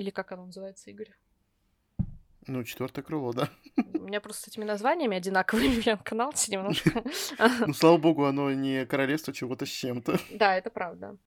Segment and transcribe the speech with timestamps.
[0.00, 1.10] Или как оно называется, Игорь?
[2.46, 3.50] Ну, четвертое крыло, да.
[3.76, 7.04] У меня просто с этими названиями одинаковые прям канал немножко.
[7.66, 10.18] Ну, слава богу, оно не королевство чего-то с чем-то.
[10.30, 11.18] Да, это правда.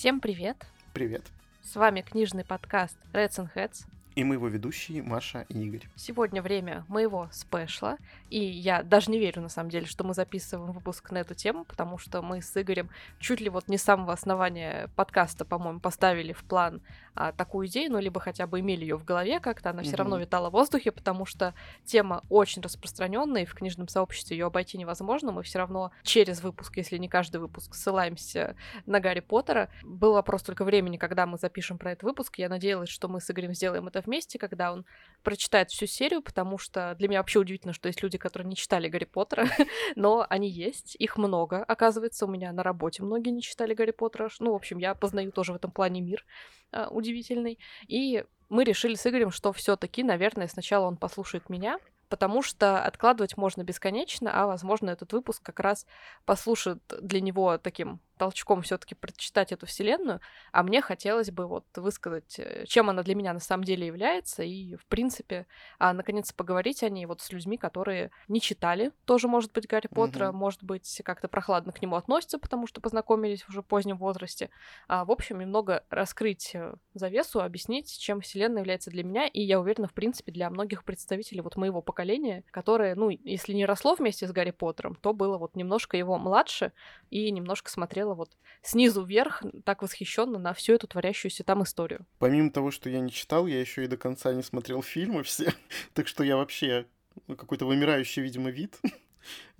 [0.00, 0.56] Всем привет!
[0.94, 1.26] Привет.
[1.60, 3.84] С вами книжный подкаст Reds and Heads.
[4.16, 5.88] И мы его ведущие Маша и Игорь.
[5.94, 7.96] Сегодня время моего спешла,
[8.28, 11.64] и я даже не верю, на самом деле, что мы записываем выпуск на эту тему,
[11.64, 16.32] потому что мы с Игорем чуть ли вот не с самого основания подкаста, по-моему, поставили
[16.32, 16.82] в план
[17.14, 20.18] а, такую идею, ну, либо хотя бы имели ее в голове как-то, она все равно
[20.18, 21.54] витала в воздухе, потому что
[21.84, 26.76] тема очень распространенная, и в книжном сообществе ее обойти невозможно, мы все равно через выпуск,
[26.76, 28.56] если не каждый выпуск, ссылаемся
[28.86, 29.70] на Гарри Поттера.
[29.82, 33.30] Был вопрос только времени, когда мы запишем про этот выпуск, я надеялась, что мы с
[33.30, 34.84] Игорем сделаем это вместе, когда он
[35.22, 38.88] прочитает всю серию, потому что для меня вообще удивительно, что есть люди, которые не читали
[38.88, 39.46] Гарри Поттера,
[39.96, 44.30] но они есть, их много, оказывается, у меня на работе многие не читали Гарри Поттера,
[44.38, 46.24] ну, в общем, я познаю тоже в этом плане мир
[46.72, 51.78] э, удивительный, и мы решили с Игорем, что все таки наверное, сначала он послушает меня,
[52.08, 55.86] потому что откладывать можно бесконечно, а, возможно, этот выпуск как раз
[56.26, 60.20] послушает для него таким толчком все-таки прочитать эту вселенную,
[60.52, 64.42] а мне хотелось бы вот высказать, э, чем она для меня на самом деле является,
[64.42, 65.46] и, в принципе,
[65.78, 69.86] а, наконец поговорить о ней вот с людьми, которые не читали, тоже, может быть, Гарри
[69.86, 70.32] Поттера, mm-hmm.
[70.32, 74.50] может быть, как-то прохладно к нему относятся, потому что познакомились в уже позднем возрасте.
[74.86, 79.58] А, в общем, немного раскрыть э, завесу, объяснить, чем вселенная является для меня, и я
[79.58, 84.26] уверена, в принципе, для многих представителей вот моего поколения, которое, ну, если не росло вместе
[84.26, 86.72] с Гарри Поттером, то было вот немножко его младше
[87.08, 88.30] и немножко смотрело смотрела вот
[88.62, 92.06] снизу вверх так восхищенно на всю эту творящуюся там историю.
[92.18, 95.52] Помимо того, что я не читал, я еще и до конца не смотрел фильмы все,
[95.94, 96.86] так что я вообще
[97.26, 98.78] какой-то вымирающий, видимо, вид.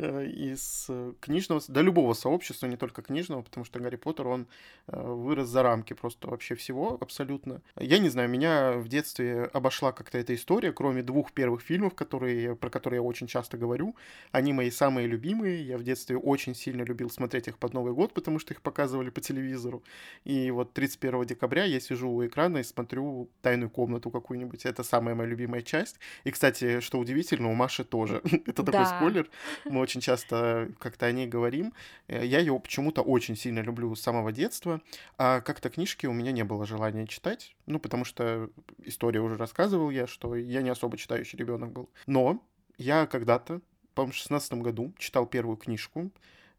[0.02, 4.46] Э, из э, книжного, да любого сообщества, не только книжного, потому что Гарри Поттер, он
[4.86, 7.60] э, вырос за рамки просто вообще всего абсолютно.
[7.76, 12.56] Я не знаю, меня в детстве обошла как-то эта история, кроме двух первых фильмов, которые,
[12.56, 13.94] про которые я очень часто говорю.
[14.32, 15.62] Они мои самые любимые.
[15.62, 19.10] Я в детстве очень сильно любил смотреть их под Новый год, потому что их показывали
[19.10, 19.82] по телевизору.
[20.24, 24.64] И вот 31 декабря я сижу у экрана и смотрю «Тайную комнату» какую-нибудь.
[24.64, 25.98] Это самая моя любимая часть.
[26.24, 28.22] И, кстати, что удивительно, у Маши тоже.
[28.46, 29.28] Это такой спойлер.
[29.64, 31.72] Мы очень часто как-то о ней говорим.
[32.08, 34.80] Э, я ее почему-то очень сильно люблю с самого детства,
[35.18, 38.50] а как-то книжки у меня не было желания читать, ну, потому что
[38.84, 41.90] история уже рассказывал я, что я не особо читающий ребенок был.
[42.06, 42.42] Но
[42.78, 43.60] я когда-то,
[43.94, 46.10] по-моему, в 16 году читал первую книжку,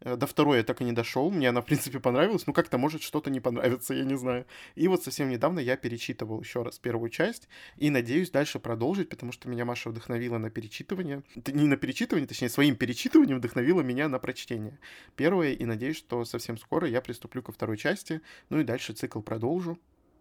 [0.04, 1.30] до второй я так и не дошел.
[1.30, 2.48] Мне она, в принципе, понравилась.
[2.48, 4.46] Ну, как-то может что-то не понравится, я не знаю.
[4.76, 7.48] И вот совсем недавно я перечитывал еще раз первую часть
[7.78, 11.24] и надеюсь дальше продолжить, потому что меня Маша вдохновила на перечитывание.
[11.36, 14.80] Не на перечитывание, точнее, своим перечитыванием вдохновила меня на прочтение.
[15.16, 18.22] Первое, и надеюсь, что совсем скоро я приступлю ко второй части.
[18.50, 19.80] Ну и дальше цикл продолжу.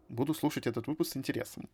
[0.09, 1.69] Буду слушать этот выпуск с интересом.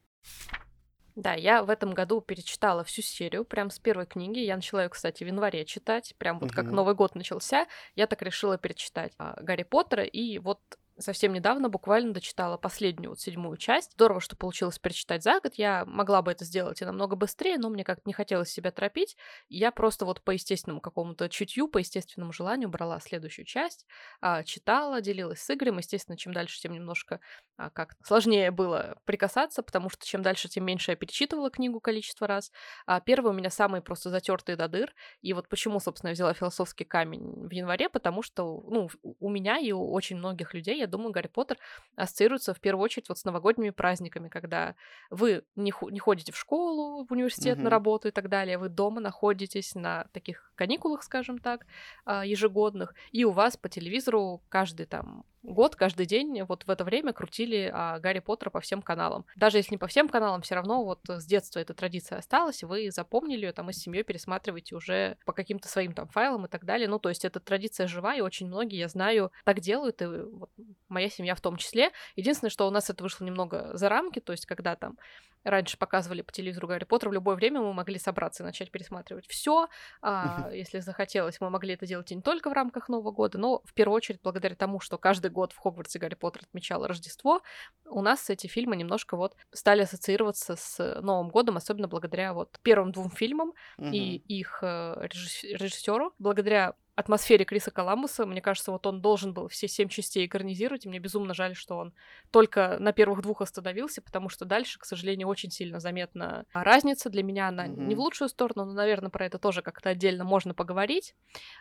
[1.16, 4.38] Да, я в этом году перечитала всю серию, прям с первой книги.
[4.38, 8.20] Я начала ее, кстати, в январе читать, прям вот как Новый год начался, я так
[8.20, 10.60] решила перечитать а, Гарри Поттера, и вот
[10.98, 13.92] совсем недавно буквально дочитала последнюю, вот седьмую часть.
[13.92, 15.54] Здорово, что получилось перечитать за год.
[15.54, 19.16] Я могла бы это сделать и намного быстрее, но мне как-то не хотелось себя торопить.
[19.48, 23.86] Я просто вот по естественному какому-то чутью, по естественному желанию брала следующую часть,
[24.20, 25.78] а, читала, делилась с Игорем.
[25.78, 27.20] Естественно, чем дальше, тем немножко
[27.56, 32.26] а, как сложнее было прикасаться, потому что чем дальше, тем меньше я перечитывала книгу количество
[32.26, 32.52] раз.
[32.86, 34.94] А первый у меня самый просто затертый до дыр.
[35.22, 39.58] И вот почему, собственно, я взяла философский камень в январе, потому что, ну, у меня
[39.58, 41.58] и у очень многих людей, я думаю, Гарри Поттер
[41.96, 44.74] ассоциируется в первую очередь вот с новогодними праздниками, когда
[45.10, 47.62] вы не, не ходите в школу, в университет, mm-hmm.
[47.62, 51.66] на работу и так далее, вы дома находитесь на таких каникулах, скажем так,
[52.04, 56.84] а, ежегодных, и у вас по телевизору каждый там год, каждый день вот в это
[56.84, 59.24] время крутили а, Гарри Поттера по всем каналам.
[59.36, 62.90] Даже если не по всем каналам, все равно вот с детства эта традиция осталась, вы
[62.90, 66.64] запомнили ее, там, и с семьей пересматриваете уже по каким-то своим там файлам и так
[66.64, 66.88] далее.
[66.88, 70.50] Ну, то есть эта традиция жива, и очень многие, я знаю, так делают, и вот
[70.88, 71.90] моя семья в том числе.
[72.16, 74.98] Единственное, что у нас это вышло немного за рамки, то есть когда там
[75.46, 79.26] раньше показывали по телевизору Гарри Поттер, в любое время мы могли собраться и начать пересматривать
[79.28, 79.68] все.
[80.02, 83.62] А, если захотелось, мы могли это делать и не только в рамках Нового года, но
[83.64, 87.42] в первую очередь благодаря тому, что каждый год в Хогвартсе Гарри Поттер отмечал Рождество,
[87.84, 92.92] у нас эти фильмы немножко вот стали ассоциироваться с Новым годом, особенно благодаря вот первым
[92.92, 98.26] двум фильмам и их э, режиссеру, благодаря атмосфере Криса Коламбуса.
[98.26, 101.76] Мне кажется, вот он должен был все семь частей экранизировать, и мне безумно жаль, что
[101.76, 101.94] он
[102.30, 107.10] только на первых двух остановился, потому что дальше, к сожалению, очень сильно заметна разница.
[107.10, 107.86] Для меня она mm-hmm.
[107.86, 111.14] не в лучшую сторону, но, наверное, про это тоже как-то отдельно можно поговорить.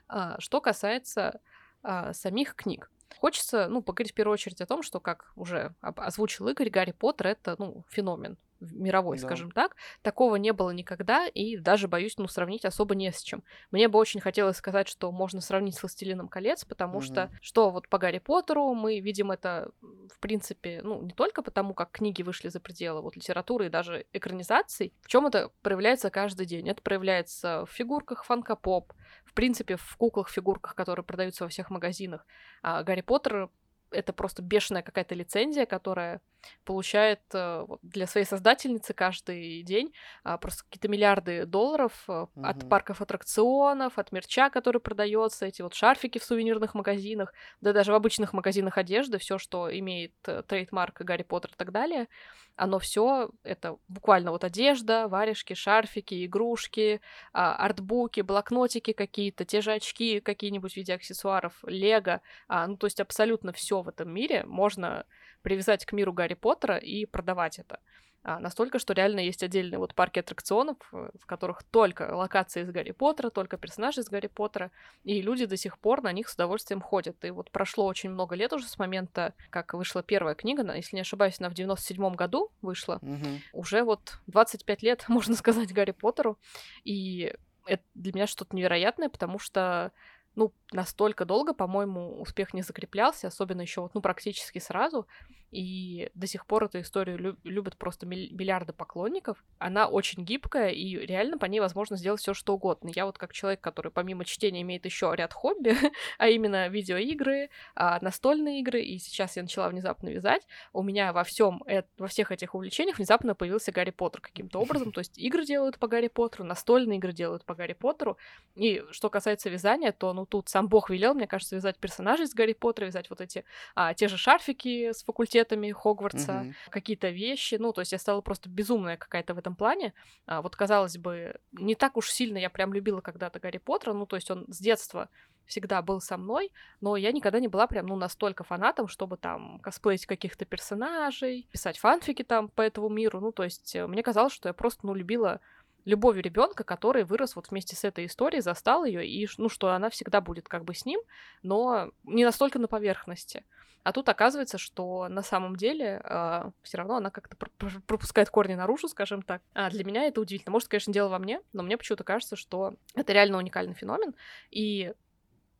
[0.07, 1.41] А, что касается
[1.83, 2.89] а, самих книг.
[3.19, 7.27] Хочется, ну, поговорить в первую очередь о том, что, как уже озвучил Игорь, Гарри Поттер—
[7.27, 9.24] это, ну, феномен мировой, да.
[9.24, 9.75] скажем так.
[10.02, 13.44] Такого не было никогда, и даже, боюсь, ну, сравнить особо не с чем.
[13.72, 17.06] Мне бы очень хотелось сказать, что можно сравнить с «Властелином колец», потому угу.
[17.06, 21.74] что, что вот по Гарри Поттеру мы видим это, в принципе, ну, не только потому,
[21.74, 26.46] как книги вышли за пределы вот литературы и даже экранизаций, в чем это проявляется каждый
[26.46, 26.69] день.
[26.69, 28.94] Это проявляется в фигурках фанка-поп,
[29.25, 32.25] в принципе, в куклах-фигурках, которые продаются во всех магазинах.
[32.62, 33.50] А Гарри Поттер
[33.92, 36.22] это просто бешеная какая-то лицензия, которая
[36.63, 39.94] получает э, для своей создательницы каждый день
[40.24, 42.30] а, просто какие-то миллиарды долларов угу.
[42.44, 47.92] от парков аттракционов, от мерча, который продается, эти вот шарфики в сувенирных магазинах, да даже
[47.92, 52.07] в обычных магазинах одежды, все, что имеет э, трейдмарк Гарри Поттер и так далее,
[52.56, 57.01] оно все это буквально вот одежда, варежки, шарфики, игрушки,
[57.33, 62.88] а, артбуки, блокнотики какие-то, те же очки какие-нибудь в виде аксессуаров, лего, а, ну то
[62.88, 65.06] есть абсолютно все в этом мире можно
[65.42, 67.79] привязать к миру Гарри Поттера и продавать это.
[68.27, 72.71] А, настолько, что реально есть отдельные вот парки аттракционов, э, в которых только локации из
[72.71, 74.71] Гарри Поттера, только персонажи из Гарри Поттера,
[75.03, 77.23] и люди до сих пор на них с удовольствием ходят.
[77.23, 81.03] И вот прошло очень много лет уже с момента, как вышла первая книга, если не
[81.03, 82.97] ошибаюсь, она в 97-м году вышла.
[83.03, 83.59] Угу.
[83.59, 86.39] Уже вот 25 лет, можно сказать, Гарри Поттеру.
[86.83, 87.31] И
[87.67, 89.91] это для меня что-то невероятное, потому что
[90.33, 95.07] ну, настолько долго, по-моему, успех не закреплялся, особенно еще вот, ну, практически сразу
[95.51, 99.44] и до сих пор эту историю лю- любят просто миллиарды поклонников.
[99.57, 102.92] Она очень гибкая, и реально по ней возможно сделать все что угодно.
[102.94, 105.75] Я вот как человек, который помимо чтения имеет еще ряд хобби,
[106.18, 111.24] а именно видеоигры, а, настольные игры, и сейчас я начала внезапно вязать, у меня во
[111.24, 111.63] всем,
[111.97, 115.88] во всех этих увлечениях внезапно появился Гарри Поттер каким-то образом, то есть игры делают по
[115.88, 118.18] Гарри Поттеру, настольные игры делают по Гарри Поттеру,
[118.56, 122.33] и что касается вязания, то, ну, тут сам Бог велел, мне кажется, вязать персонажей из
[122.33, 126.53] Гарри Поттера, вязать вот эти, а, те же шарфики с факультета предметами Хогвартса, угу.
[126.69, 127.55] какие-то вещи.
[127.59, 129.93] Ну, то есть я стала просто безумная какая-то в этом плане.
[130.25, 133.93] А, вот, казалось бы, не так уж сильно я прям любила когда-то Гарри Поттера.
[133.93, 135.09] Ну, то есть он с детства
[135.45, 136.51] всегда был со мной,
[136.81, 141.77] но я никогда не была прям, ну, настолько фанатом, чтобы там косплеить каких-то персонажей, писать
[141.77, 143.19] фанфики там по этому миру.
[143.19, 145.41] Ну, то есть э, мне казалось, что я просто, ну, любила
[145.85, 149.91] любовью ребенка, который вырос вот вместе с этой историей, застал ее, и ну что она
[149.91, 150.99] всегда будет как бы с ним,
[151.43, 153.43] но не настолько на поверхности.
[153.85, 157.37] А тут оказывается, что на самом деле э, все равно она как-то
[157.85, 159.43] пропускает корни наружу, скажем так.
[159.53, 160.51] А для меня это удивительно.
[160.51, 164.15] Может, конечно, дело во мне, но мне почему-то кажется, что это реально уникальный феномен.
[164.49, 164.91] И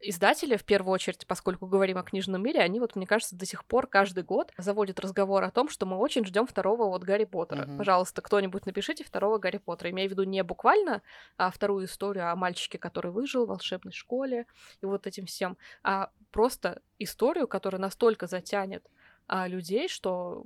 [0.10, 3.66] издатели, в первую очередь, поскольку говорим о книжном мире, они вот, мне кажется, до сих
[3.66, 7.64] пор каждый год заводят разговор о том, что мы очень ждем второго вот Гарри Поттера.
[7.66, 7.78] Mm-hmm.
[7.78, 9.92] Пожалуйста, кто-нибудь напишите второго Гарри Поттера.
[9.92, 11.02] Имею в виду не буквально
[11.38, 14.46] а вторую историю о мальчике, который выжил в волшебной школе
[14.82, 18.86] и вот этим всем, а просто историю, которая настолько затянет
[19.28, 20.46] а, людей, что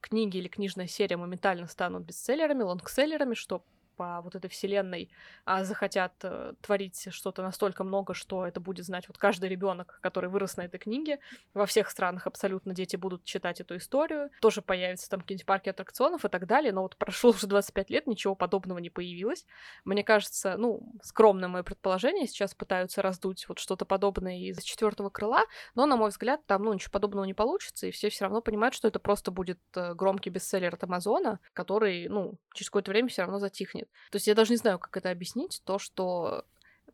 [0.00, 3.64] книги или книжная серия моментально станут бестселлерами, лонгселлерами, что
[3.96, 5.10] по вот этой вселенной
[5.44, 10.30] а, захотят а, творить что-то настолько много, что это будет знать вот каждый ребенок, который
[10.30, 11.18] вырос на этой книге.
[11.54, 14.30] Во всех странах абсолютно дети будут читать эту историю.
[14.40, 16.72] Тоже появятся там какие-нибудь парки аттракционов и так далее.
[16.72, 19.46] Но вот прошло уже 25 лет, ничего подобного не появилось.
[19.84, 25.44] Мне кажется, ну, скромное мое предположение, сейчас пытаются раздуть вот что-то подобное из четвертого крыла,
[25.74, 28.74] но, на мой взгляд, там, ну, ничего подобного не получится, и все все равно понимают,
[28.74, 33.22] что это просто будет э, громкий бестселлер от Амазона, который, ну, через какое-то время все
[33.22, 33.85] равно затихнет.
[34.10, 36.44] То есть я даже не знаю, как это объяснить, то, что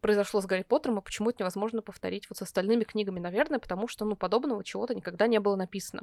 [0.02, 3.88] произошло с Гарри Поттером, и почему это невозможно повторить вот с остальными книгами, наверное, потому
[3.88, 6.02] что, ну, подобного чего-то никогда не было написано.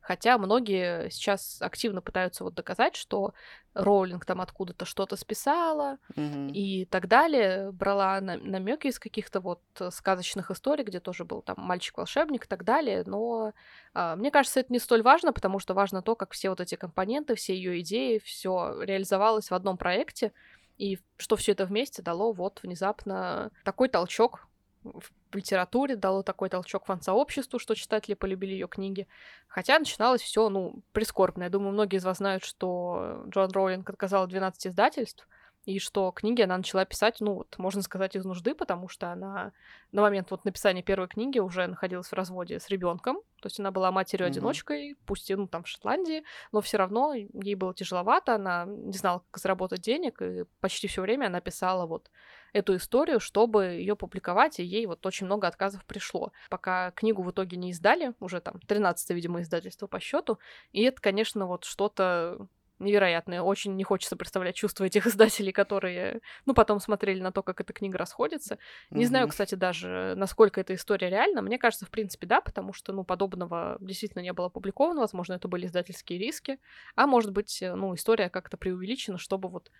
[0.00, 3.34] Хотя многие сейчас активно пытаются вот доказать, что
[3.74, 6.50] Роулинг там откуда-то что-то списала mm-hmm.
[6.52, 11.56] и так далее, брала на- намеки из каких-то вот сказочных историй, где тоже был там
[11.58, 13.52] мальчик-волшебник и так далее, но
[13.94, 16.76] а, мне кажется, это не столь важно, потому что важно то, как все вот эти
[16.76, 20.32] компоненты, все ее идеи, все реализовалось в одном проекте,
[20.80, 24.48] и что все это вместе дало вот внезапно такой толчок
[24.82, 29.06] в литературе, дало такой толчок фан-сообществу, что читатели полюбили ее книги.
[29.46, 31.44] Хотя начиналось все, ну, прискорбно.
[31.44, 35.28] Я думаю, многие из вас знают, что Джон Роулинг отказал 12 издательств,
[35.70, 39.52] и что книги она начала писать, ну, вот, можно сказать, из нужды, потому что она
[39.92, 43.70] на момент вот написания первой книги уже находилась в разводе с ребенком, то есть она
[43.70, 44.98] была матерью-одиночкой, mm-hmm.
[45.06, 49.22] пусть и, ну, там, в Шотландии, но все равно ей было тяжеловато, она не знала,
[49.30, 52.10] как заработать денег, и почти все время она писала вот
[52.52, 56.32] эту историю, чтобы ее публиковать, и ей вот очень много отказов пришло.
[56.48, 60.38] Пока книгу в итоге не издали, уже там 13 видимо, издательство по счету,
[60.72, 62.48] и это, конечно, вот что-то
[62.80, 63.42] невероятное.
[63.42, 67.72] Очень не хочется представлять чувства этих издателей, которые, ну, потом смотрели на то, как эта
[67.72, 68.58] книга расходится.
[68.90, 69.06] Не mm-hmm.
[69.06, 71.42] знаю, кстати, даже, насколько эта история реальна.
[71.42, 75.00] Мне кажется, в принципе, да, потому что, ну, подобного действительно не было опубликовано.
[75.00, 76.58] Возможно, это были издательские риски.
[76.96, 79.70] А может быть, э, ну, история как-то преувеличена, чтобы вот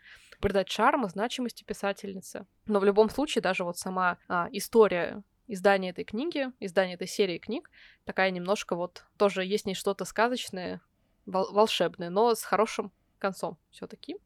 [0.40, 2.46] придать шарм и значимости писательницы.
[2.66, 7.38] Но в любом случае, даже вот сама а, история издания этой книги, издание этой серии
[7.38, 7.70] книг,
[8.04, 10.80] такая немножко вот тоже есть в ней что-то сказочное,
[11.26, 14.16] вол- волшебное, но с хорошим концом все-таки.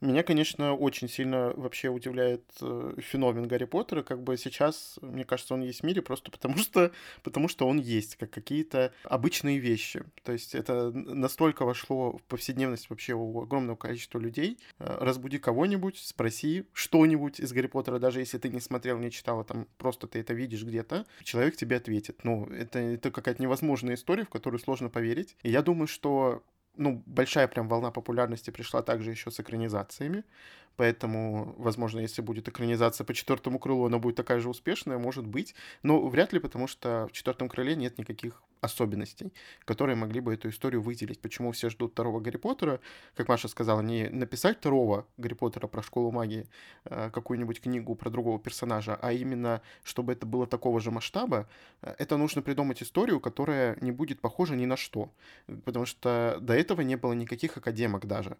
[0.00, 4.02] Меня, конечно, очень сильно вообще удивляет э, феномен Гарри Поттера.
[4.02, 7.78] Как бы сейчас, мне кажется, он есть в мире просто потому что, потому что он
[7.78, 10.04] есть, как какие-то обычные вещи.
[10.22, 14.58] То есть это настолько вошло в повседневность вообще у огромного количества людей.
[14.78, 19.40] Э, разбуди кого-нибудь, спроси что-нибудь из Гарри Поттера, даже если ты не смотрел, не читал,
[19.40, 22.22] а там просто ты это видишь где-то, человек тебе ответит.
[22.22, 25.36] Ну, это, это какая-то невозможная история, в которую сложно поверить.
[25.42, 26.42] И я думаю, что
[26.78, 30.24] ну, большая прям волна популярности пришла также еще с экранизациями.
[30.78, 35.56] Поэтому, возможно, если будет экранизация по четвертому крылу, она будет такая же успешная, может быть.
[35.82, 39.32] Но вряд ли, потому что в четвертом крыле нет никаких особенностей,
[39.64, 41.20] которые могли бы эту историю выделить.
[41.20, 42.78] Почему все ждут второго Гарри Поттера?
[43.16, 46.46] Как Маша сказала, не написать второго Гарри Поттера про школу магии,
[46.84, 51.48] э, какую-нибудь книгу про другого персонажа, а именно, чтобы это было такого же масштаба,
[51.82, 55.10] э, это нужно придумать историю, которая не будет похожа ни на что.
[55.64, 58.36] Потому что до этого не было никаких академок даже.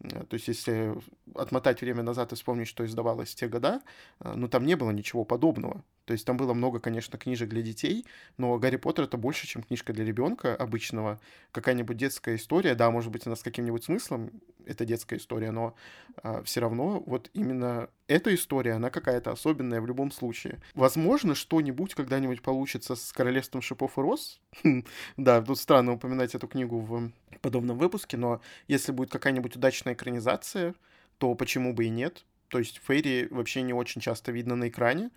[0.00, 0.94] Э, то есть, если
[1.34, 3.80] отмотать время назад и вспомнить, что издавалось в те года,
[4.20, 5.84] э, ну, там не было ничего подобного.
[6.04, 9.62] То есть, там было много, конечно, книжек для детей, но Гарри Поттер это больше, чем
[9.62, 11.20] книжка для ребенка обычного.
[11.52, 14.30] Какая-нибудь детская история, да, может быть, она с каким-нибудь смыслом,
[14.66, 15.74] это детская история, но
[16.22, 20.60] а, все равно вот именно эта история, она какая-то особенная в любом случае.
[20.74, 24.40] Возможно, что-нибудь когда-нибудь получится с Королевством шипов и роз.
[25.16, 27.10] да, тут странно упоминать эту книгу в
[27.40, 30.74] подобном выпуске, но если будет какая-нибудь удачная экранизация,
[31.18, 32.24] то почему бы и нет?
[32.48, 35.10] То есть Фейри вообще не очень часто видно на экране,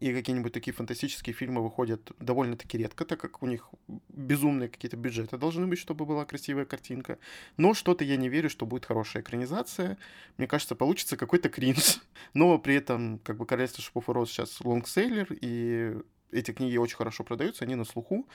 [0.00, 3.68] и какие-нибудь такие фантастические фильмы выходят довольно-таки редко, так как у них
[4.08, 7.18] безумные какие-то бюджеты должны быть, чтобы была красивая картинка.
[7.56, 9.98] Но что-то я не верю, что будет хорошая экранизация.
[10.36, 12.00] Мне кажется, получится какой-то кринж.
[12.34, 15.96] Но при этом, как бы, Королевство Шипов и Роз сейчас лонгсейлер, и
[16.30, 18.26] эти книги очень хорошо продаются, они на слуху.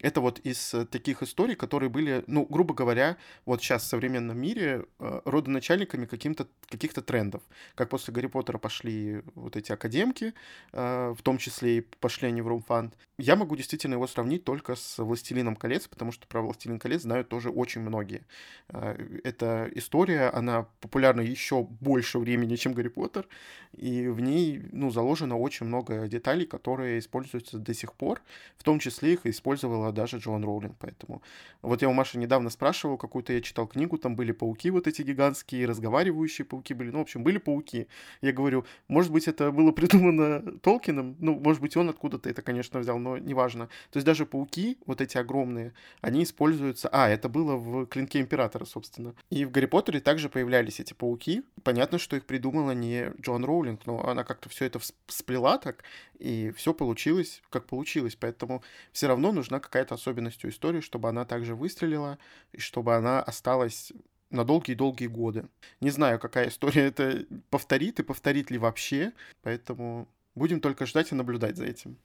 [0.00, 4.38] Это вот из э, таких историй, которые были, ну, грубо говоря, вот сейчас в современном
[4.38, 7.42] мире э, родоначальниками каким-то, каких-то трендов.
[7.74, 10.34] Как после Гарри Поттера пошли вот эти академки,
[10.72, 12.94] э, в том числе и пошли они в Румфанд.
[13.18, 17.28] Я могу действительно его сравнить только с «Властелином колец», потому что про «Властелин колец» знают
[17.28, 18.24] тоже очень многие.
[18.68, 23.26] Эта история, она популярна еще больше времени, чем Гарри Поттер,
[23.72, 28.20] и в ней, ну, заложено очень много деталей, которые используются до сих пор,
[28.56, 31.22] в том числе их использовала даже Джоан Роулинг, поэтому...
[31.62, 35.02] Вот я у Маши недавно спрашивал, какую-то я читал книгу, там были пауки вот эти
[35.02, 37.88] гигантские, разговаривающие пауки были, ну, в общем, были пауки.
[38.20, 42.80] Я говорю, может быть, это было придумано Толкином, ну, может быть, он откуда-то это, конечно,
[42.80, 43.66] взял, но неважно.
[43.90, 46.88] То есть даже пауки, вот эти огромные, они используются...
[46.92, 49.14] А, это было в Клинке Императора, собственно.
[49.30, 51.42] И в Гарри Поттере также появлялись эти пауки.
[51.62, 55.84] Понятно, что их придумала не Джоан Роулинг, но она как-то все это сплела так,
[56.18, 58.16] и все получилось, как получилось.
[58.16, 62.18] Поэтому все равно нужна какая-то особенность у истории, чтобы она также выстрелила,
[62.52, 63.92] и чтобы она осталась
[64.30, 65.48] на долгие-долгие годы.
[65.80, 71.14] Не знаю, какая история это повторит и повторит ли вообще, поэтому будем только ждать и
[71.14, 71.96] наблюдать за этим.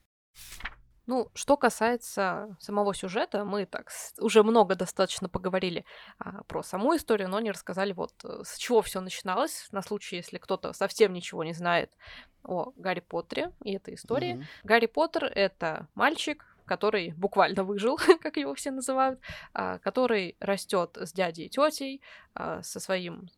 [1.06, 5.86] Ну, что касается самого сюжета, мы так уже много достаточно поговорили
[6.18, 10.16] а, про саму историю, но не рассказали вот э, с чего все начиналось, на случай,
[10.18, 11.92] если кто-то совсем ничего не знает
[12.44, 14.36] о Гарри Поттере и этой истории.
[14.36, 14.46] Mm-hmm.
[14.64, 19.20] Гарри Поттер— это мальчик, который буквально выжил, как его все называют,
[19.54, 22.02] а, который растет с дядей и тетей,
[22.34, 23.30] а, со своим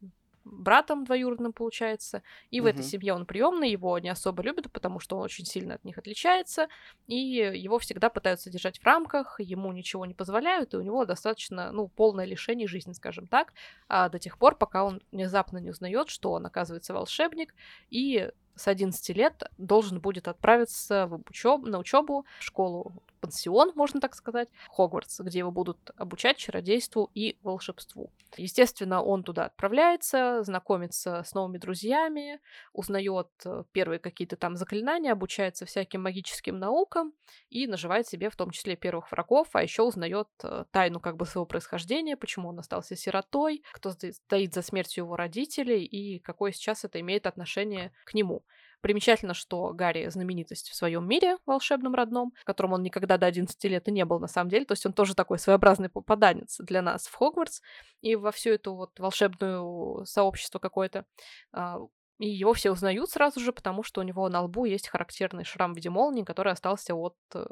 [0.46, 2.22] братом двоюродным, получается.
[2.52, 2.66] И угу.
[2.66, 5.84] в этой семье он приемный, его не особо любят, потому что он очень сильно от
[5.84, 6.68] них отличается,
[7.08, 11.72] и его всегда пытаются держать в рамках, ему ничего не позволяют, и у него достаточно,
[11.72, 13.54] ну, полное лишение жизни, скажем так,
[13.90, 17.54] а до тех пор, пока он внезапно не узнает, что он, оказывается, волшебник,
[17.90, 21.66] и с 11 лет должен будет отправиться в учеб...
[21.66, 27.38] на учебу в школу пансион, можно так сказать, Хогвартс, где его будут обучать чародейству и
[27.42, 28.12] волшебству.
[28.38, 32.40] Естественно, он туда отправляется, знакомится с новыми друзьями,
[32.74, 37.14] узнает э, первые какие-то там заклинания, обучается всяким магическим наукам
[37.50, 41.26] и наживает себе в том числе первых врагов, а еще узнает э, тайну как бы
[41.26, 46.84] своего происхождения, почему он остался сиротой, кто стоит за смертью его родителей и какое сейчас
[46.84, 48.44] это имеет отношение к нему.
[48.82, 53.64] Примечательно, что Гарри знаменитость в своем мире волшебном родном, в котором он никогда до 11
[53.66, 54.66] лет и не был на самом деле.
[54.66, 57.62] То есть он тоже такой своеобразный попаданец для нас в Хогвартс
[58.02, 61.06] и во всю эту вот волшебную сообщество какое-то.
[61.52, 61.80] А,
[62.20, 65.74] и его все узнают сразу же, потому что у него на лбу есть характерный шрам
[65.74, 67.46] в виде молнии, который остался от э,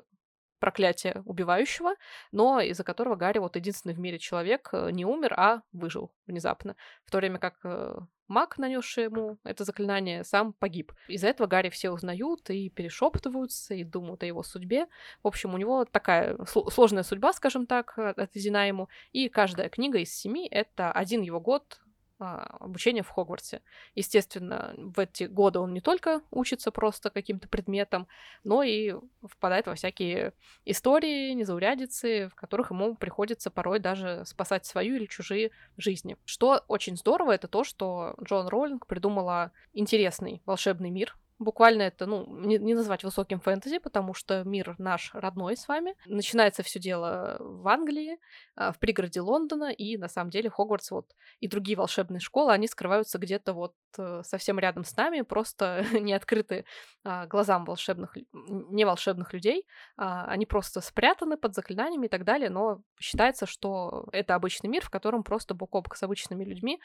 [0.59, 1.95] проклятия убивающего,
[2.31, 6.77] но из-за которого Гарри вот единственный в мире человек э, не умер, а выжил внезапно.
[7.05, 7.97] В то время как э,
[8.33, 10.91] маг, нанесший ему это заклинание, сам погиб.
[11.07, 14.87] Из-за этого Гарри все узнают и перешептываются, и думают о его судьбе.
[15.21, 18.89] В общем, у него такая сложная судьба, скажем так, отведена ему.
[19.11, 21.79] И каждая книга из семи— это один его год
[22.19, 23.61] обучение в Хогвартсе.
[23.95, 28.07] Естественно, в эти годы он не только учится просто каким-то предметам,
[28.43, 30.33] но и впадает во всякие
[30.65, 36.17] истории, незаурядицы, в которых ему приходится порой даже спасать свою или чужие жизни.
[36.25, 42.25] Что очень здорово, это то, что Джон Роллинг придумала интересный волшебный мир, Буквально это, ну,
[42.27, 45.95] не, не назвать высоким фэнтези, потому что мир наш родной с вами.
[46.05, 48.19] Начинается все дело в Англии,
[48.55, 52.67] а, в пригороде Лондона, и на самом деле Хогвартс вот и другие волшебные школы, они
[52.67, 56.65] скрываются где-то вот э, совсем рядом с нами, просто не открыты
[57.03, 59.65] а, глазам волшебных, не волшебных людей.
[59.97, 64.85] А, они просто спрятаны под заклинаниями и так далее, но считается, что это обычный мир,
[64.85, 66.79] в котором просто бок о бок с обычными людьми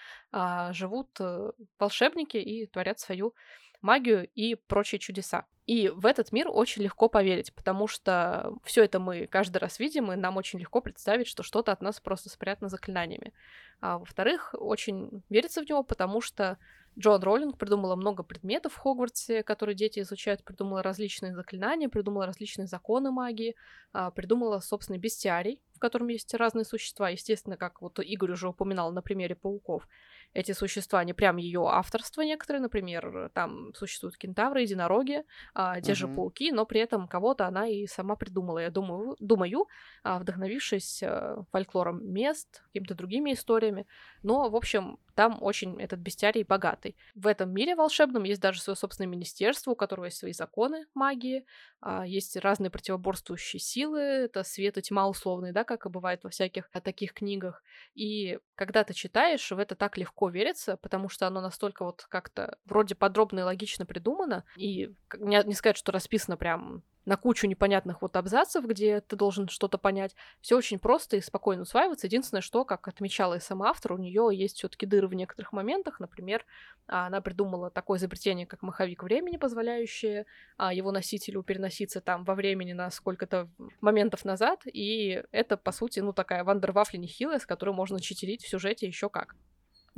[0.71, 3.35] живут э, волшебники и творят свою
[3.81, 5.47] магию и прочие чудеса.
[5.67, 10.11] И в этот мир очень легко поверить, потому что все это мы каждый раз видим,
[10.11, 13.35] и нам очень легко представить, что что-то от нас просто спрятано заклинаниями.
[13.81, 16.57] А во-вторых, очень верится в него, потому что
[16.99, 22.67] Джон Роллинг придумала много предметов в Хогвартсе, которые дети изучают, придумала различные заклинания, придумала различные
[22.67, 23.55] законы магии,
[23.93, 27.11] а, придумала собственный бестиарий, в котором есть разные существа.
[27.11, 29.87] Естественно, как вот Игорь уже упоминал на примере пауков
[30.35, 35.95] эти существа, не прям ее авторство некоторые, например, там существуют кентавры, единороги, а, те uh-huh.
[35.95, 39.67] же пауки, но при этом кого-то она и сама придумала, я думаю, думаю
[40.03, 43.87] а, вдохновившись а, фольклором мест, какими-то другими историями.
[44.23, 46.95] Но, в общем, там очень этот бестиарий богатый.
[47.17, 51.45] В этом мире волшебном есть даже свое собственное министерство, у которого есть свои законы магии,
[51.81, 56.31] а, есть разные противоборствующие силы, это свет и тьма условные, да, как и бывает во
[56.31, 57.65] всяких а, таких книгах.
[57.97, 62.57] И когда ты читаешь, в это так легко верится, потому что оно настолько вот как-то
[62.65, 68.03] вроде подробно и логично придумано, и не, не сказать, что расписано прям на кучу непонятных
[68.03, 70.15] вот абзацев, где ты должен что-то понять.
[70.43, 72.07] Все очень просто и спокойно усваивается.
[72.07, 76.01] Единственное, что, как отмечала и сама автор, у нее есть все-таки дыры в некоторых моментах.
[76.01, 76.45] Например,
[76.87, 80.27] она придумала такое изобретение, как маховик времени, позволяющее
[80.59, 83.49] а, его носителю переноситься там во времени на сколько-то
[83.81, 84.61] моментов назад.
[84.67, 89.09] И это, по сути, ну такая вандервафля нехилая, с которой можно читерить в сюжете еще
[89.09, 89.35] как.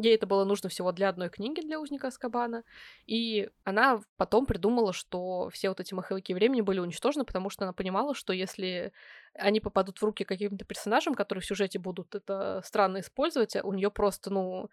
[0.01, 2.65] Ей это было нужно всего для одной книги для узника Аскабана.
[3.07, 7.73] И она потом придумала, что все вот эти маховики времени были уничтожены, потому что она
[7.73, 8.93] понимала, что если
[9.35, 13.91] они попадут в руки каким-то персонажам, которые в сюжете будут это странно использовать, у нее
[13.91, 14.71] просто, ну,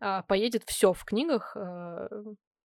[0.00, 2.08] а, поедет все в книгах, э,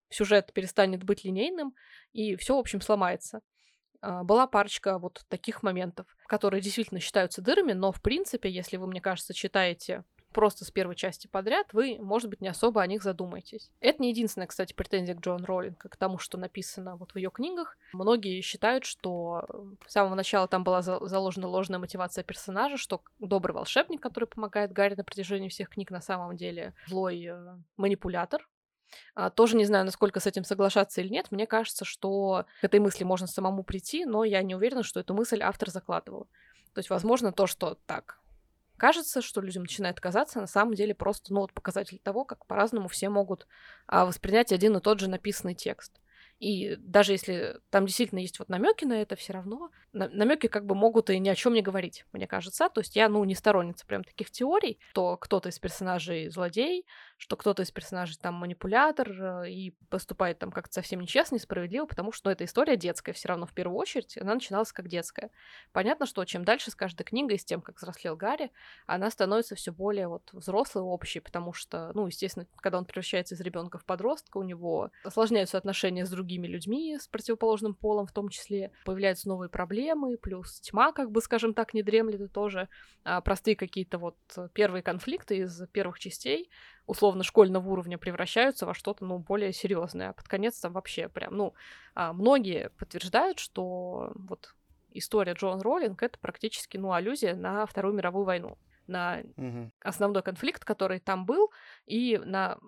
[0.09, 1.75] сюжет перестанет быть линейным,
[2.13, 3.41] и все, в общем, сломается
[4.01, 8.87] а, была парочка вот таких моментов, которые действительно считаются дырами, но в принципе, если вы,
[8.87, 10.03] мне кажется, читаете
[10.35, 13.71] просто с первой части подряд, вы, может быть, не особо о них задумаетесь.
[13.79, 17.31] Это не единственная, кстати, претензия к Джон Роллинг, к тому, что написано вот в ее
[17.31, 17.77] книгах.
[17.93, 19.47] Многие считают, что
[19.87, 24.95] с самого начала там была заложена ложная мотивация персонажа, что добрый волшебник, который помогает Гарри
[24.95, 28.45] на протяжении всех книг, на самом деле злой э, манипулятор,
[29.13, 31.31] а, тоже не знаю, насколько с этим соглашаться или нет.
[31.31, 35.13] Мне кажется, что к этой мысли можно самому прийти, но я не уверена, что эту
[35.13, 36.27] мысль автор закладывал.
[36.73, 38.19] То есть, возможно, то, что так,
[38.77, 42.87] кажется, что людям начинает казаться, на самом деле просто ну, вот показатель того, как по-разному
[42.87, 43.47] все могут
[43.87, 45.99] а, воспринять один и тот же написанный текст.
[46.39, 50.75] И даже если там действительно есть вот намеки на это, все равно намеки как бы
[50.75, 52.67] могут и ни о чем не говорить, мне кажется.
[52.69, 56.85] То есть я, ну, не сторонница прям таких теорий, то кто-то из персонажей злодей,
[57.17, 62.11] что кто-то из персонажей там манипулятор э, и поступает там как-то совсем нечестно, несправедливо, потому
[62.11, 65.31] что ну, эта история детская все равно в первую очередь, она начиналась как детская.
[65.71, 68.51] Понятно, что чем дальше с каждой книгой, с тем, как взрослел Гарри,
[68.85, 73.41] она становится все более вот взрослой, общей, потому что, ну, естественно, когда он превращается из
[73.41, 78.29] ребенка в подростка, у него осложняются отношения с другими людьми с противоположным полом в том
[78.29, 78.71] числе.
[78.83, 82.67] Появляются новые проблемы, плюс тьма, как бы, скажем так, не дремлет, и тоже
[83.03, 84.17] а, простые какие-то вот
[84.53, 86.49] первые конфликты из первых частей
[86.87, 90.09] условно школьного уровня превращаются во что-то, ну, более серьезное.
[90.09, 91.53] А под конец там вообще прям, ну,
[91.93, 94.55] а, многие подтверждают, что вот
[94.91, 99.71] история Джон Роллинг— это практически, ну, аллюзия на Вторую мировую войну на угу.
[99.81, 101.51] основной конфликт, который там был,
[101.85, 102.59] и на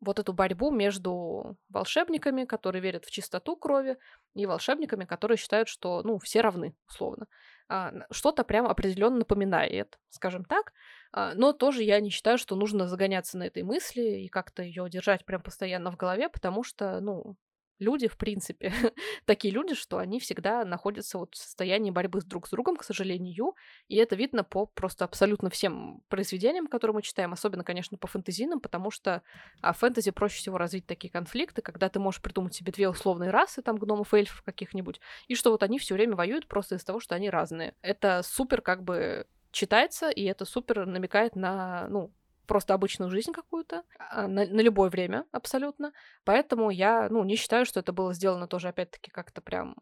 [0.00, 3.96] вот эту борьбу между волшебниками, которые верят в чистоту крови,
[4.34, 7.26] и волшебниками, которые считают, что, ну, все равны, условно.
[7.68, 10.72] А, что-то прям определенно напоминает, скажем так.
[11.12, 14.88] А, но тоже я не считаю, что нужно загоняться на этой мысли и как-то ее
[14.90, 17.36] держать прям постоянно в голове, потому что, ну,
[17.78, 18.72] люди, в принципе,
[19.24, 22.84] такие люди, что они всегда находятся вот в состоянии борьбы с друг с другом, к
[22.84, 23.54] сожалению,
[23.88, 28.60] и это видно по просто абсолютно всем произведениям, которые мы читаем, особенно, конечно, по фэнтезийным,
[28.60, 29.22] потому что
[29.60, 33.62] а, фэнтези проще всего развить такие конфликты, когда ты можешь придумать себе две условные расы,
[33.62, 37.14] там, гномов, эльфов каких-нибудь, и что вот они все время воюют просто из-за того, что
[37.14, 37.74] они разные.
[37.82, 42.12] Это супер как бы читается, и это супер намекает на, ну,
[42.46, 45.92] просто обычную жизнь какую-то, а, на, на любое время абсолютно.
[46.24, 49.76] Поэтому я, ну, не считаю, что это было сделано тоже, опять-таки, как-то прям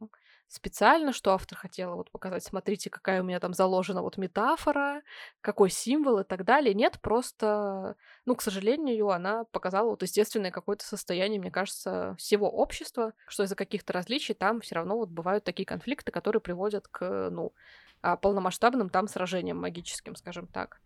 [0.53, 5.03] специально, что автор хотела вот показать, смотрите, какая у меня там заложена вот метафора,
[5.41, 6.75] какой символ и так далее.
[6.75, 7.97] Нет, просто,
[8.27, 13.57] ну, к сожалению, она показала вот естественное какое-то состояние, мне кажется, всего общества, что из-за
[13.57, 17.55] каких-то различий там все равно вот бывают такие конфликты, которые приводят к, ну,
[18.03, 20.81] а, полномасштабным там сражениям магическим, скажем так.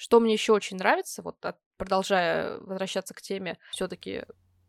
[0.00, 4.24] Что мне еще очень нравится, вот от, продолжая возвращаться к теме, все-таки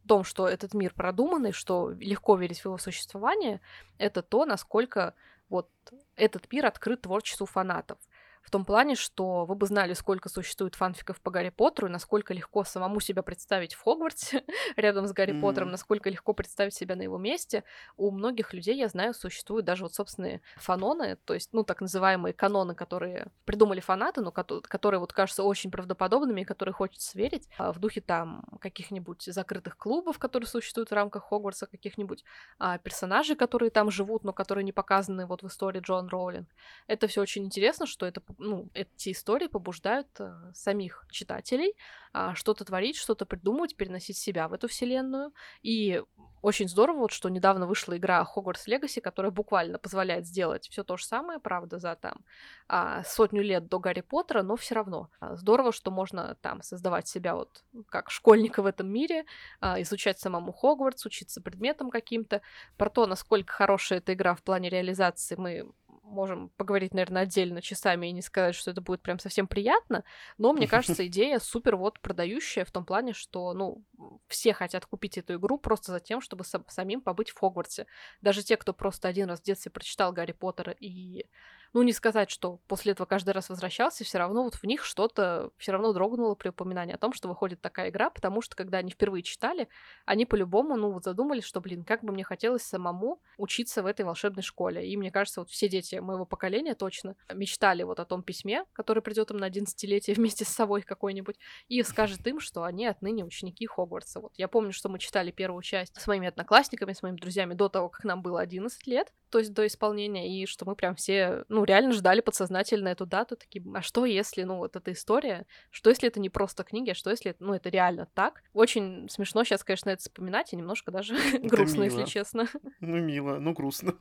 [0.05, 3.61] том, что этот мир продуманный, что легко верить в его существование,
[3.97, 5.13] это то, насколько
[5.47, 5.69] вот
[6.17, 7.97] этот мир открыт творчеству фанатов
[8.41, 12.33] в том плане, что вы бы знали, сколько существует фанфиков по Гарри Поттеру, и насколько
[12.33, 14.43] легко самому себя представить в Хогвартсе
[14.75, 15.41] рядом с Гарри mm-hmm.
[15.41, 17.63] Поттером, насколько легко представить себя на его месте.
[17.97, 22.33] У многих людей, я знаю, существуют даже вот собственные фаноны, то есть, ну, так называемые
[22.33, 27.71] каноны, которые придумали фанаты, но которые вот кажутся очень правдоподобными и которые хочется верить, а
[27.71, 32.23] в духе там каких-нибудь закрытых клубов, которые существуют в рамках Хогвартса, каких-нибудь
[32.59, 36.49] а, персонажей, которые там живут, но которые не показаны вот в истории Джон Роулинг.
[36.87, 41.75] Это все очень интересно, что это ну, эти истории побуждают э, самих читателей
[42.13, 45.33] э, что-то творить, что-то придумывать, переносить себя в эту вселенную.
[45.61, 46.01] И
[46.41, 50.97] очень здорово, вот, что недавно вышла игра Hogwarts Legacy, которая буквально позволяет сделать все то
[50.97, 52.25] же самое, правда, за там
[52.67, 57.07] а, сотню лет до Гарри Поттера, но все равно а, здорово, что можно там создавать
[57.07, 59.25] себя вот как школьника в этом мире,
[59.59, 62.41] а, изучать самому Хогвартс, учиться предметам каким-то.
[62.75, 65.71] Про то, насколько хорошая эта игра в плане реализации, мы
[66.11, 70.03] можем поговорить, наверное, отдельно часами и не сказать, что это будет прям совсем приятно,
[70.37, 73.83] но мне кажется, идея супер вот продающая в том плане, что, ну,
[74.27, 77.87] все хотят купить эту игру просто за тем, чтобы самим побыть в Хогвартсе.
[78.21, 81.25] Даже те, кто просто один раз в детстве прочитал Гарри Поттера и
[81.73, 85.51] ну, не сказать, что после этого каждый раз возвращался, все равно вот в них что-то
[85.57, 88.91] все равно дрогнуло при упоминании о том, что выходит такая игра, потому что когда они
[88.91, 89.69] впервые читали,
[90.05, 94.03] они по-любому, ну, вот задумались, что, блин, как бы мне хотелось самому учиться в этой
[94.03, 94.87] волшебной школе.
[94.87, 99.01] И мне кажется, вот все дети моего поколения точно мечтали вот о том письме, который
[99.01, 101.37] придет им на 11-летие вместе с собой какой-нибудь,
[101.69, 104.19] и скажет им, что они отныне ученики Хогвартса.
[104.19, 107.69] Вот я помню, что мы читали первую часть с моими одноклассниками, с моими друзьями до
[107.69, 111.45] того, как нам было 11 лет, то есть до исполнения, и что мы прям все,
[111.47, 115.89] ну, реально ждали подсознательно эту дату, такие, а что если, ну, вот эта история, что
[115.89, 118.43] если это не просто книги, а что если, ну, это реально так?
[118.53, 122.47] Очень смешно сейчас, конечно, это вспоминать, и немножко даже грустно, если честно.
[122.79, 123.95] Ну, мило, ну, грустно.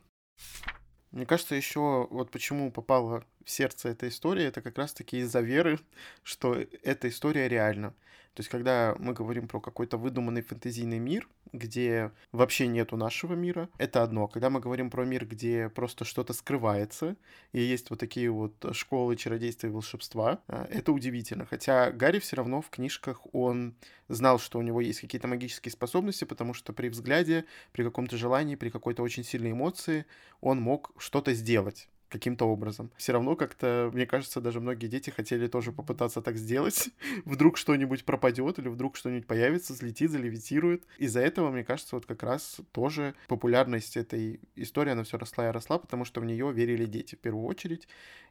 [1.11, 5.79] Мне кажется, еще вот почему попала в сердце эта история, это как раз-таки из-за веры,
[6.23, 7.93] что эта история реальна.
[8.33, 13.69] То есть, когда мы говорим про какой-то выдуманный фэнтезийный мир, где вообще нету нашего мира,
[13.77, 14.29] это одно.
[14.29, 17.17] Когда мы говорим про мир, где просто что-то скрывается,
[17.51, 21.45] и есть вот такие вот школы чародейства и волшебства, а, это удивительно.
[21.45, 23.75] Хотя Гарри все равно в книжках он
[24.07, 28.55] знал, что у него есть какие-то магические способности, потому что при взгляде, при каком-то желании,
[28.55, 30.05] при какой-то очень сильной эмоции
[30.39, 32.91] он мог что-то сделать каким-то образом.
[32.97, 36.89] Все равно как-то, мне кажется, даже многие дети хотели тоже попытаться так сделать.
[37.25, 40.83] вдруг что-нибудь пропадет или вдруг что-нибудь появится, взлетит, залевитирует.
[40.97, 45.51] Из-за этого, мне кажется, вот как раз тоже популярность этой истории, она все росла и
[45.51, 47.87] росла, потому что в нее верили дети в первую очередь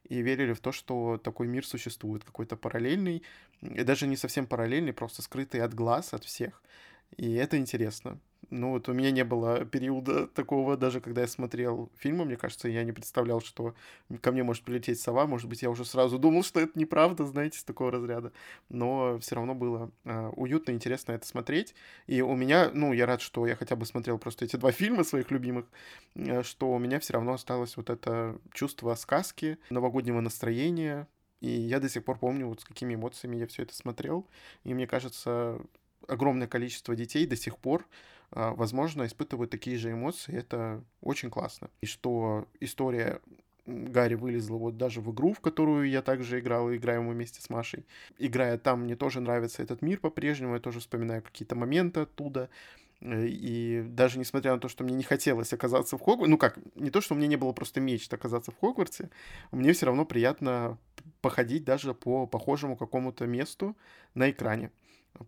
[0.09, 3.23] и верили в то, что такой мир существует, какой-то параллельный,
[3.62, 6.62] и даже не совсем параллельный, просто скрытый от глаз, от всех
[7.16, 8.18] И это интересно.
[8.51, 12.68] Ну вот у меня не было периода такого, даже когда я смотрел фильмы, мне кажется,
[12.68, 13.75] я не представлял, что
[14.20, 15.27] ко мне может прилететь сова.
[15.27, 18.33] Может быть, я уже сразу думал, что это неправда, знаете, с такого разряда.
[18.68, 21.75] Но все равно было э, уютно, интересно это смотреть.
[22.09, 25.05] И у меня, ну, я рад, что я хотя бы смотрел просто эти два фильма
[25.05, 25.66] своих любимых,
[26.16, 31.07] э, что у меня все равно осталось вот это чувство сказки, новогоднего настроения,
[31.40, 34.27] и я до сих пор помню, вот с какими эмоциями я все это смотрел.
[34.64, 35.61] И мне кажется,
[36.11, 37.87] огромное количество детей до сих пор,
[38.33, 40.37] а, возможно, испытывают такие же эмоции.
[40.37, 41.70] Это очень классно.
[41.81, 43.20] И что история
[43.66, 47.40] Гарри вылезла вот даже в игру, в которую я также играл, и играем мы вместе
[47.40, 47.85] с Машей.
[48.18, 52.49] Играя там, мне тоже нравится этот мир по-прежнему, я тоже вспоминаю какие-то моменты оттуда.
[53.01, 56.59] Э, и даже несмотря на то, что мне не хотелось оказаться в Хогвартсе, ну как,
[56.75, 59.11] не то, что мне не было просто мечт оказаться в Хогвартсе,
[59.53, 60.79] мне все равно приятно
[61.20, 63.77] походить даже по похожему какому-то месту
[64.14, 64.70] на экране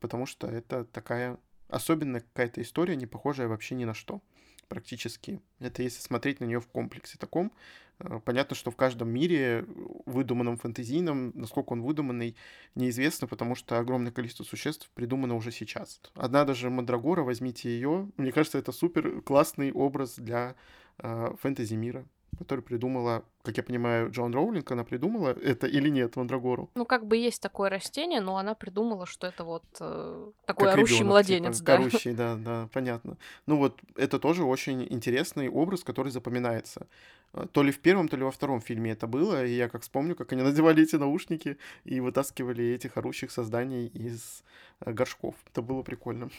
[0.00, 4.20] потому что это такая особенная какая-то история, не похожая вообще ни на что
[4.68, 5.40] практически.
[5.58, 7.52] Это если смотреть на нее в комплексе таком.
[7.98, 9.66] Э, понятно, что в каждом мире,
[10.06, 12.36] выдуманном фэнтезийном, насколько он выдуманный,
[12.74, 16.00] неизвестно, потому что огромное количество существ придумано уже сейчас.
[16.14, 18.08] Одна даже Мандрагора, возьмите ее.
[18.16, 20.54] Мне кажется, это супер классный образ для
[20.98, 22.06] э, фэнтези мира
[22.38, 26.70] который придумала, как я понимаю, Джон Роулинг, она придумала это или нет, Мандрагору?
[26.74, 30.74] Ну, как бы есть такое растение, но она придумала, что это вот э, такой как
[30.74, 31.74] орущий ребенок, младенец, типа, да.
[31.74, 33.16] Орущий, да, да, понятно.
[33.46, 36.86] Ну вот, это тоже очень интересный образ, который запоминается.
[37.34, 39.82] Э, то ли в первом, то ли во втором фильме это было, и я как
[39.82, 44.42] вспомню, как они надевали эти наушники и вытаскивали этих орущих созданий из
[44.80, 45.34] э, горшков.
[45.50, 46.30] Это было прикольно.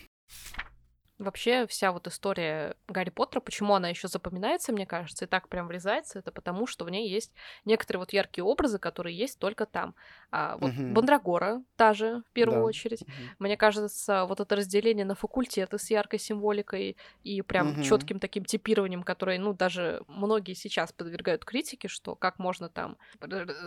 [1.23, 5.67] Вообще вся вот история Гарри Поттера, почему она еще запоминается, мне кажется, и так прям
[5.67, 7.31] врезается, это потому, что в ней есть
[7.65, 9.95] некоторые вот яркие образы, которые есть только там.
[10.31, 10.87] А, вот угу.
[10.93, 12.65] Бандрагора та же, в первую да.
[12.65, 13.01] очередь.
[13.03, 13.11] Угу.
[13.39, 17.83] Мне кажется, вот это разделение на факультеты с яркой символикой и прям угу.
[17.83, 22.97] четким таким типированием, которое, ну, даже многие сейчас подвергают критике, что как можно там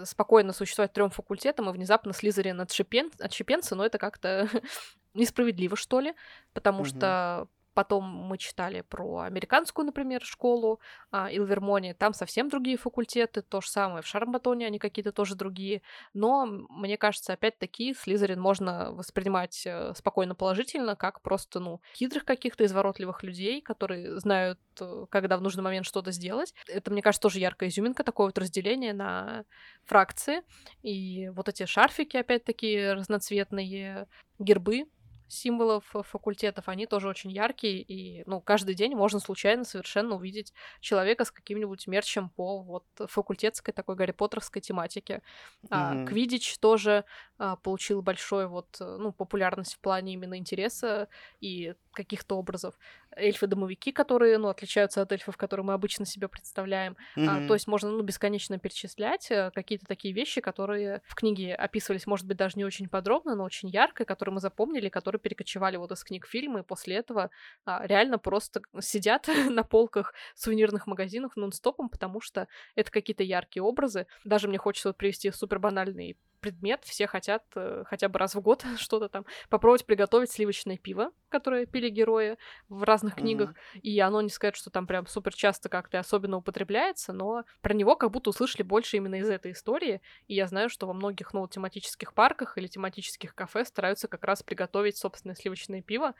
[0.04, 3.10] спокойно существовать трем факультетам и внезапно Слизерин отшипен...
[3.18, 4.48] отщепенца, но это как-то
[5.16, 6.14] несправедливо, что ли,
[6.52, 6.86] потому угу.
[6.86, 11.92] что Потом мы читали про американскую, например, школу а, Илвермони.
[11.92, 13.42] Там совсем другие факультеты.
[13.42, 15.82] То же самое в Шарматоне, они какие-то тоже другие.
[16.14, 22.64] Но, мне кажется, опять-таки Слизерин можно воспринимать э, спокойно положительно, как просто, ну, хитрых каких-то
[22.64, 26.54] изворотливых людей, которые знают, э, когда в нужный момент что-то сделать.
[26.68, 29.44] Это, мне кажется, тоже яркая изюминка, такое вот разделение на
[29.84, 30.44] фракции.
[30.82, 34.86] И вот эти шарфики, опять-таки, разноцветные, гербы
[35.28, 41.24] символов факультетов, они тоже очень яркие, и, ну, каждый день можно случайно совершенно увидеть человека
[41.24, 45.22] с каким-нибудь мерчем по вот факультетской такой Гарри Поттерской тематике.
[45.62, 45.68] Mm-hmm.
[45.70, 47.04] А, Квидич тоже
[47.38, 51.08] а, получил большой вот, ну, популярность в плане именно интереса
[51.40, 52.74] и каких-то образов.
[53.16, 56.96] Эльфы-домовики, которые, ну, отличаются от эльфов, которые мы обычно себе представляем.
[57.16, 57.44] Mm-hmm.
[57.44, 62.06] А, то есть можно, ну, бесконечно перечислять э, какие-то такие вещи, которые в книге описывались,
[62.06, 65.90] может быть, даже не очень подробно, но очень ярко, которые мы запомнили, которые перекочевали вот
[65.90, 67.30] из книг фильмы, и после этого
[67.64, 74.06] а, реально просто сидят на полках сувенирных магазинов нон-стопом, потому что это какие-то яркие образы.
[74.24, 78.40] Даже мне хочется вот привести супер банальный предмет, все хотят э, хотя бы раз в
[78.40, 82.36] год что-то там попробовать приготовить сливочное пиво, которое пили герои
[82.68, 83.80] в разных книгах, mm-hmm.
[83.80, 87.96] и оно не сказать, что там прям супер часто как-то особенно употребляется, но про него
[87.96, 91.48] как будто услышали больше именно из этой истории, и я знаю, что во многих, ну,
[91.48, 96.14] тематических парках или тематических кафе стараются как раз приготовить собственное сливочное пиво,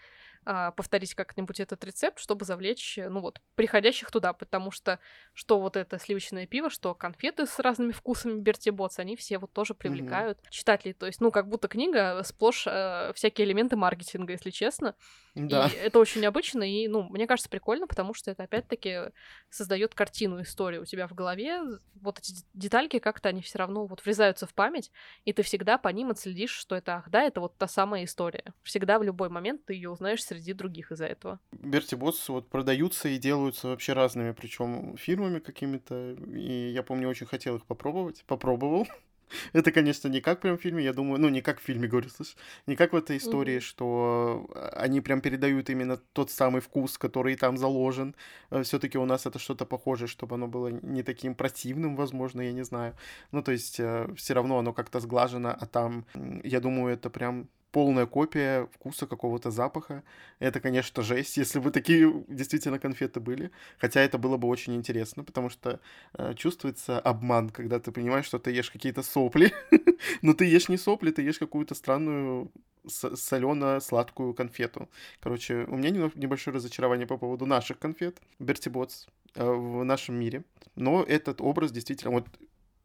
[0.49, 5.01] а, повторить как-нибудь этот рецепт, чтобы завлечь, ну вот, приходящих туда, потому что
[5.35, 9.53] что вот это сливочное пиво, что конфеты с разными вкусами Берти Ботс, они все вот
[9.53, 10.51] тоже привлекают mm-hmm.
[10.51, 10.95] читателей.
[10.95, 14.95] То есть, ну, как будто книга сплошь э, всякие элементы маркетинга, если честно.
[15.35, 15.67] Да.
[15.67, 19.11] И это очень необычно, и, ну, мне кажется, прикольно, потому что это, опять-таки,
[19.51, 21.61] создает картину истории у тебя в голове.
[22.01, 24.93] Вот эти детальки как-то, они все равно вот врезаются в память,
[25.25, 28.55] и ты всегда по ним отследишь, что это, ах, да, это вот та самая история.
[28.63, 31.41] Всегда в любой момент ты ее узнаешь среди других из-за этого.
[31.53, 37.27] Берти Ботс вот продаются и делаются вообще разными, причем фирмами какими-то, и я помню, очень
[37.27, 38.87] хотел их попробовать, попробовал,
[39.53, 42.09] Это, конечно, не как прям в фильме, я думаю, ну, не как в фильме, говорю,
[42.09, 43.61] слышь, не как в этой истории, mm-hmm.
[43.61, 48.15] что а, они прям передают именно тот самый вкус, который там заложен.
[48.51, 52.53] Э, Все-таки у нас это что-то похожее, чтобы оно было не таким противным, возможно, я
[52.53, 52.95] не знаю.
[53.33, 56.07] Ну, то есть, э, все равно оно как-то сглажено, а там,
[56.45, 60.03] я думаю, это прям полная копия вкуса какого-то запаха.
[60.39, 63.51] Это, конечно, жесть, если бы такие действительно конфеты были.
[63.77, 65.79] Хотя это было бы очень интересно, потому что
[66.15, 69.53] э, чувствуется обман, когда ты понимаешь, что ты ешь какие-то сопли.
[70.23, 72.51] Но ты ешь не сопли, ты ешь какую-то странную
[72.87, 74.89] солено-сладкую конфету.
[75.21, 80.45] Короче, у меня небольшое разочарование по поводу наших конфет Берти э, в нашем мире.
[80.77, 82.13] Но этот образ действительно...
[82.13, 82.27] Вот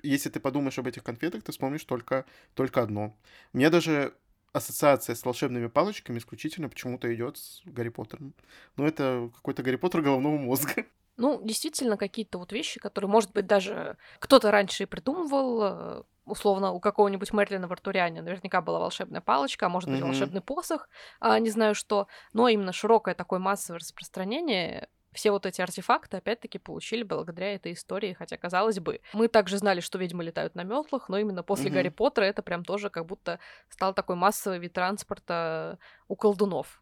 [0.03, 2.25] если ты подумаешь об этих конфетах, ты вспомнишь только,
[2.55, 3.15] только одно.
[3.53, 4.13] Мне даже
[4.53, 8.33] ассоциация с волшебными палочками исключительно почему-то идет с Гарри Поттером.
[8.75, 10.85] Ну, это какой-то Гарри Поттер головного мозга.
[11.17, 16.71] Ну, действительно, какие-то вот вещи, которые, может быть, даже кто-то раньше и придумывал, э, условно,
[16.71, 20.05] у какого-нибудь Мерлина в Артуриане наверняка была волшебная палочка, а может быть, mm-hmm.
[20.05, 25.61] волшебный посох, а, не знаю что, но именно широкое такое массовое распространение все вот эти
[25.61, 30.55] артефакты, опять-таки, получили благодаря этой истории, хотя, казалось бы, мы также знали, что ведьмы летают
[30.55, 31.73] на метлах, но именно после mm-hmm.
[31.73, 36.81] Гарри Поттера это прям тоже как будто стал такой массовый вид транспорта у колдунов.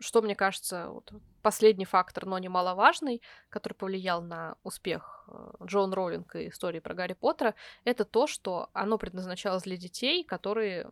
[0.00, 6.34] Что, мне кажется, вот последний фактор, но немаловажный, который повлиял на успех э, Джон Роулинг
[6.34, 7.54] и истории про Гарри Поттера,
[7.84, 10.90] это то, что оно предназначалось для детей, которые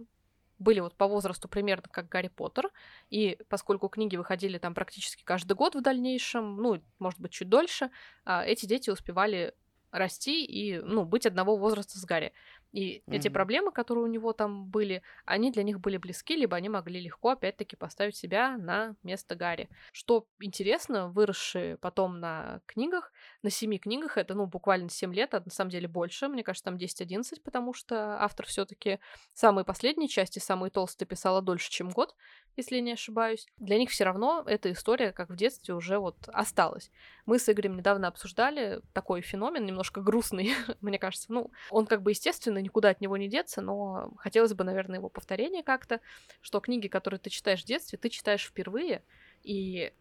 [0.61, 2.71] были вот по возрасту примерно как Гарри Поттер,
[3.09, 7.91] и поскольку книги выходили там практически каждый год в дальнейшем, ну, может быть, чуть дольше,
[8.25, 9.55] а, эти дети успевали
[9.91, 12.33] расти и, ну, быть одного возраста с Гарри.
[12.73, 13.03] И mm-hmm.
[13.17, 17.01] эти проблемы, которые у него там были, они для них были близки, либо они могли
[17.01, 19.69] легко, опять-таки, поставить себя на место Гарри.
[19.93, 25.43] Что интересно, выросшие потом на книгах, на семи книгах, это, ну, буквально 7 лет, а
[25.45, 29.01] на самом деле больше, мне кажется, там 10-11, потому что автор все таки
[29.33, 32.15] самые последние части, самые толстые, писала дольше, чем год,
[32.57, 33.47] если не ошибаюсь.
[33.59, 36.91] Для них все равно эта история, как в детстве, уже вот осталась.
[37.27, 41.33] Мы с Игорем недавно обсуждали такой феномен, немножко грустный, мне кажется.
[41.33, 45.09] Ну, он как бы естественно, никуда от него не деться, но хотелось бы, наверное, его
[45.09, 46.01] повторение как-то,
[46.41, 49.03] что книги, которые ты читаешь в детстве, ты читаешь впервые,
[49.43, 49.93] и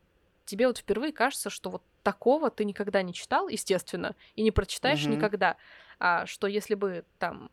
[0.45, 5.05] тебе вот впервые кажется, что вот такого ты никогда не читал, естественно, и не прочитаешь
[5.05, 5.15] mm-hmm.
[5.15, 5.57] никогда.
[5.99, 7.51] А что если бы там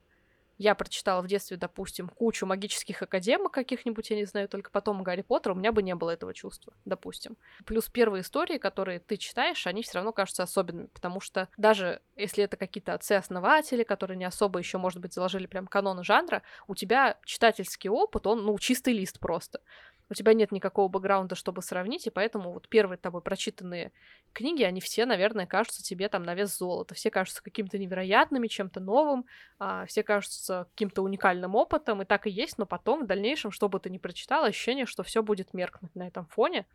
[0.58, 5.22] я прочитала в детстве, допустим, кучу магических академок каких-нибудь, я не знаю, только потом Гарри
[5.22, 7.36] Поттера, у меня бы не было этого чувства, допустим.
[7.64, 12.44] Плюс первые истории, которые ты читаешь, они все равно кажутся особенными, потому что даже если
[12.44, 17.18] это какие-то отцы-основатели, которые не особо еще, может быть, заложили прям каноны жанра, у тебя
[17.24, 19.60] читательский опыт, он, ну, чистый лист просто
[20.08, 23.92] у тебя нет никакого бэкграунда, чтобы сравнить, и поэтому вот первые тобой прочитанные
[24.32, 26.94] книги, они все, наверное, кажутся тебе там на вес золота.
[26.94, 29.26] Все кажутся каким-то невероятными, чем-то новым,
[29.58, 33.68] а, все кажутся каким-то уникальным опытом, и так и есть, но потом, в дальнейшем, что
[33.68, 36.66] бы ты ни прочитал, ощущение, что все будет меркнуть на этом фоне,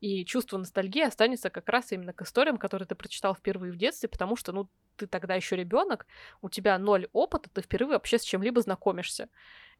[0.00, 4.08] и чувство ностальгии останется как раз именно к историям, которые ты прочитал впервые в детстве,
[4.08, 6.06] потому что, ну, ты тогда еще ребенок,
[6.42, 9.28] у тебя ноль опыта, ты впервые вообще с чем-либо знакомишься.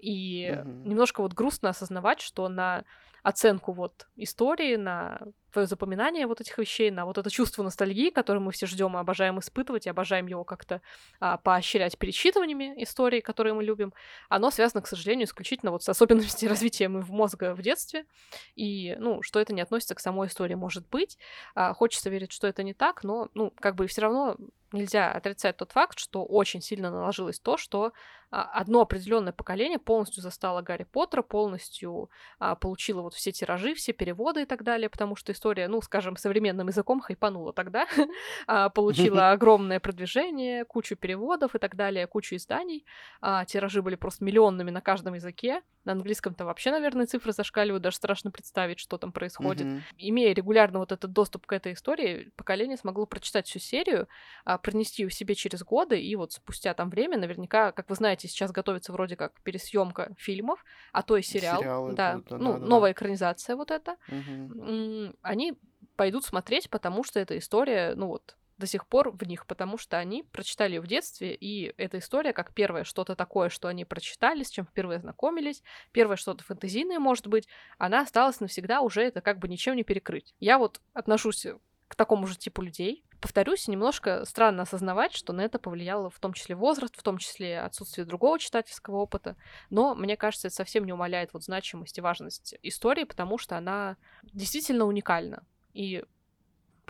[0.00, 0.68] И угу.
[0.88, 2.84] немножко вот грустно осознавать, что на
[3.22, 5.20] оценку вот истории, на
[5.52, 9.00] твое запоминание вот этих вещей, на вот это чувство ностальгии, которое мы все ждем и
[9.00, 10.80] обожаем испытывать, и обожаем его как-то
[11.18, 13.92] а, поощрять перечитываниями истории, которые мы любим,
[14.28, 18.06] оно связано, к сожалению, исключительно вот с особенностями развития в мозга в детстве,
[18.54, 21.18] и, ну, что это не относится к самой истории, может быть.
[21.54, 24.36] А, хочется верить, что это не так, но, ну, как бы все равно
[24.72, 27.92] нельзя отрицать тот факт, что очень сильно наложилось то, что
[28.30, 34.42] одно определенное поколение полностью застало Гарри Поттера, полностью а, получило вот все тиражи, все переводы
[34.42, 37.86] и так далее, потому что история, ну, скажем, современным языком хайпанула тогда,
[38.46, 42.84] а, получила огромное продвижение, кучу переводов и так далее, кучу изданий.
[43.20, 45.62] А, тиражи были просто миллионными на каждом языке.
[45.84, 49.66] На английском-то вообще, наверное, цифры зашкаливают, даже страшно представить, что там происходит.
[49.96, 54.06] Имея регулярно вот этот доступ к этой истории, поколение смогло прочитать всю серию,
[54.44, 58.19] а, пронести ее себе через годы, и вот спустя там время, наверняка, как вы знаете,
[58.28, 61.60] сейчас готовится вроде как пересъемка фильмов, а то и сериал.
[61.60, 62.92] Сериалы да, будут, ну, да, новая да.
[62.92, 63.96] экранизация вот эта.
[64.08, 65.54] Угу они
[65.96, 69.96] пойдут смотреть, потому что эта история, ну вот, до сих пор в них, потому что
[69.96, 74.42] они прочитали ее в детстве, и эта история, как первое что-то такое, что они прочитали,
[74.42, 79.38] с чем впервые знакомились, первое что-то фэнтезийное, может быть, она осталась навсегда, уже это как
[79.38, 80.34] бы ничем не перекрыть.
[80.40, 81.46] Я вот отношусь
[81.88, 83.04] к такому же типу людей.
[83.20, 87.60] Повторюсь, немножко странно осознавать, что на это повлияло в том числе возраст, в том числе
[87.60, 89.36] отсутствие другого читательского опыта,
[89.68, 93.96] но мне кажется, это совсем не умаляет вот значимость и важность истории, потому что она
[94.22, 95.44] действительно уникальна.
[95.74, 96.02] И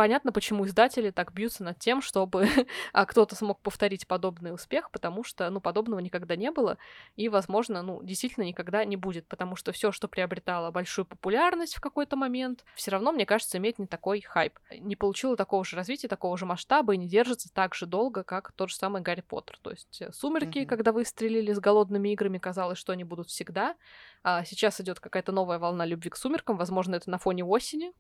[0.01, 2.49] понятно, почему издатели так бьются над тем, чтобы
[2.95, 6.79] а, кто-то смог повторить подобный успех, потому что, ну, подобного никогда не было,
[7.17, 11.83] и, возможно, ну, действительно никогда не будет, потому что все, что приобретало большую популярность в
[11.83, 16.09] какой-то момент, все равно, мне кажется, имеет не такой хайп, не получило такого же развития,
[16.09, 19.59] такого же масштаба и не держится так же долго, как тот же самый Гарри Поттер.
[19.61, 20.67] То есть э, «Сумерки», mm-hmm.
[20.67, 23.77] когда выстрелили с голодными играми, казалось, что они будут всегда,
[24.23, 27.93] а сейчас идет какая-то новая волна любви к «Сумеркам», возможно, это на фоне осени,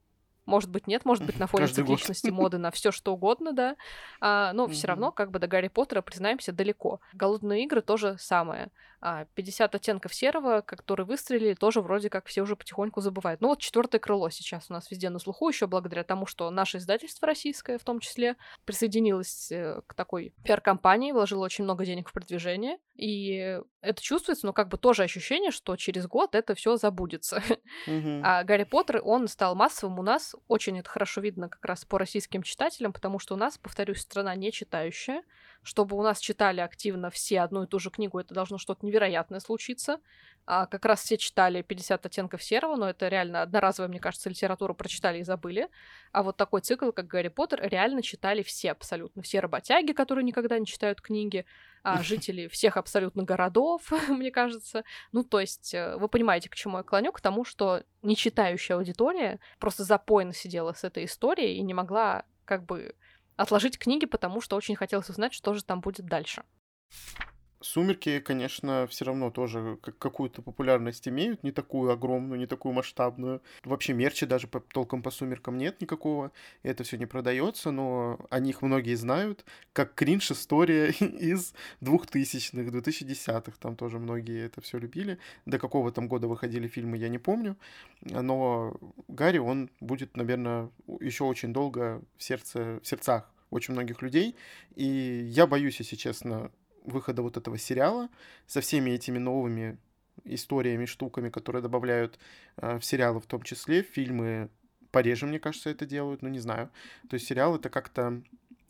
[0.46, 1.98] Может быть, нет, может быть, на фоне Каждый год.
[1.98, 3.76] цикличности моды на все что угодно, да.
[4.20, 7.00] А, но все равно, как бы до Гарри Поттера, признаемся, далеко.
[7.12, 8.70] Голодные игры тоже самое.
[9.02, 13.40] А 50 оттенков серого, которые выстрелили, тоже вроде как все уже потихоньку забывают.
[13.40, 16.76] Ну вот четвертое крыло сейчас у нас везде на слуху, еще благодаря тому, что наше
[16.76, 18.36] издательство российское в том числе
[18.66, 22.76] присоединилось э, к такой пиар-компании, вложило очень много денег в продвижение.
[22.94, 27.42] И это чувствуется, но как бы тоже ощущение, что через год это все забудется.
[28.22, 30.29] А Гарри Поттер, он стал массовым у нас.
[30.48, 34.34] Очень это хорошо видно как раз по российским читателям, потому что у нас, повторюсь, страна
[34.34, 35.22] не читающая
[35.62, 39.40] чтобы у нас читали активно все одну и ту же книгу, это должно что-то невероятное
[39.40, 40.00] случиться.
[40.46, 44.74] А как раз все читали 50 оттенков серого, но это реально одноразовая, мне кажется, литературу
[44.74, 45.68] прочитали и забыли.
[46.12, 49.22] А вот такой цикл, как Гарри Поттер, реально читали все абсолютно.
[49.22, 51.44] Все работяги, которые никогда не читают книги,
[51.82, 54.82] а жители всех абсолютно городов, мне кажется.
[55.12, 57.12] Ну, то есть, э, вы понимаете, к чему я клоню?
[57.12, 62.64] К тому, что нечитающая аудитория просто запойно сидела с этой историей и не могла как
[62.64, 62.96] бы
[63.40, 66.42] отложить книги, потому что очень хотелось узнать, что же там будет дальше.
[67.62, 73.42] Сумерки, конечно, все равно тоже какую-то популярность имеют, не такую огромную, не такую масштабную.
[73.64, 76.32] Вообще мерчи даже по, толком по сумеркам нет никакого,
[76.62, 79.44] это все не продается, но о них многие знают,
[79.74, 81.52] как кринж история из
[81.82, 85.18] 2000-х, 2010-х, там тоже многие это все любили.
[85.44, 87.56] До какого там года выходили фильмы, я не помню,
[88.00, 88.74] но
[89.08, 94.36] Гарри, он будет, наверное, еще очень долго в сердце, в сердцах очень многих людей.
[94.76, 96.50] И я боюсь, если честно,
[96.84, 98.08] выхода вот этого сериала
[98.46, 99.78] со всеми этими новыми
[100.24, 102.18] историями, штуками, которые добавляют
[102.56, 104.48] э, в сериалы в том числе, фильмы
[104.90, 106.70] пореже, мне кажется, это делают, но не знаю.
[107.08, 108.22] То есть сериал это как-то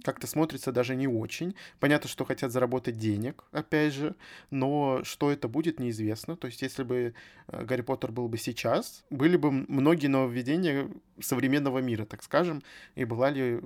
[0.03, 1.55] как-то смотрится даже не очень.
[1.79, 4.15] Понятно, что хотят заработать денег, опять же,
[4.51, 6.37] но что это будет, неизвестно.
[6.37, 7.15] То есть, если бы
[7.49, 10.89] э, Гарри Поттер был бы сейчас, были бы многие нововведения
[11.21, 12.63] современного мира, так скажем,
[12.95, 13.61] и была ли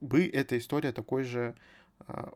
[0.00, 1.54] бы эта история такой же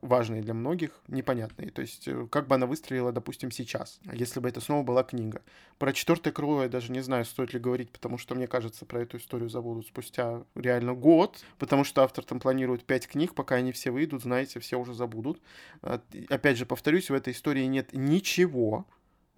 [0.01, 1.70] важные для многих, непонятные.
[1.70, 5.43] То есть, э, как бы она выстрелила, допустим, сейчас, если бы это снова была книга.
[5.79, 9.03] Про четвертое крыло я даже не знаю, стоит ли говорить, потому что, мне кажется, про
[9.03, 13.72] эту историю забудут спустя реально год, потому что автор там планирует пять книг, пока они
[13.72, 15.41] все выйдут, знаете, все уже забудут.
[15.83, 18.87] А, опять же, повторюсь, в этой истории нет ничего,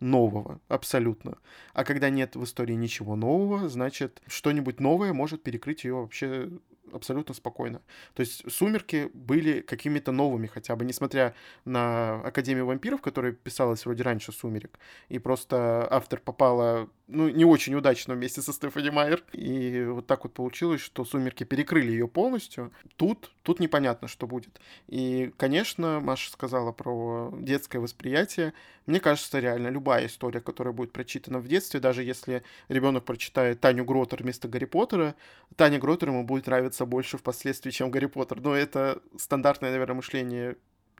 [0.01, 1.39] нового, абсолютно.
[1.73, 6.51] А когда нет в истории ничего нового, значит, что-нибудь новое может перекрыть ее вообще
[6.93, 7.81] абсолютно спокойно.
[8.15, 11.35] То есть «Сумерки» были какими-то новыми хотя бы, несмотря
[11.65, 14.79] на «Академию вампиров», которая писалась вроде раньше «Сумерек»,
[15.09, 20.25] и просто автор попала, ну, не очень удачно вместе со Стефани Майер, и вот так
[20.25, 22.73] вот получилось, что «Сумерки» перекрыли ее полностью.
[22.97, 24.61] Тут, тут непонятно, что будет.
[24.89, 28.53] И, конечно, Маша сказала про детское восприятие.
[28.87, 33.85] Мне кажется, реально любая история, которая будет прочитана в детстве, даже если ребенок прочитает Таню
[33.85, 35.15] Гротер вместо Гарри Поттера,
[35.57, 38.41] Таня Гротер ему будет нравиться больше впоследствии, чем Гарри Поттер.
[38.41, 40.57] Но это стандартное, наверное, мышление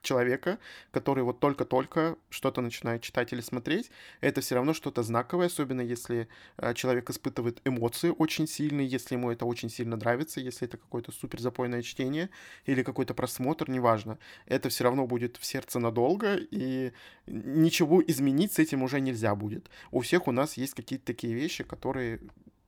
[0.07, 0.59] человека,
[0.93, 6.29] который вот только-только что-то начинает читать или смотреть, это все равно что-то знаковое, особенно если
[6.57, 11.13] э, человек испытывает эмоции очень сильные, если ему это очень сильно нравится, если это какое-то
[11.13, 12.31] супер запойное чтение
[12.65, 14.19] или какой-то просмотр, неважно.
[14.47, 16.93] Это все равно будет в сердце надолго, и
[17.27, 19.69] ничего изменить с этим уже нельзя будет.
[19.91, 22.21] У всех у нас есть какие-то такие вещи, которые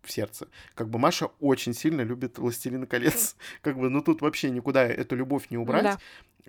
[0.08, 0.48] в сердце.
[0.74, 3.36] Как бы Маша очень сильно любит «Властелина колец».
[3.62, 5.84] Как бы, ну тут вообще никуда эту любовь не убрать.
[5.84, 5.98] Да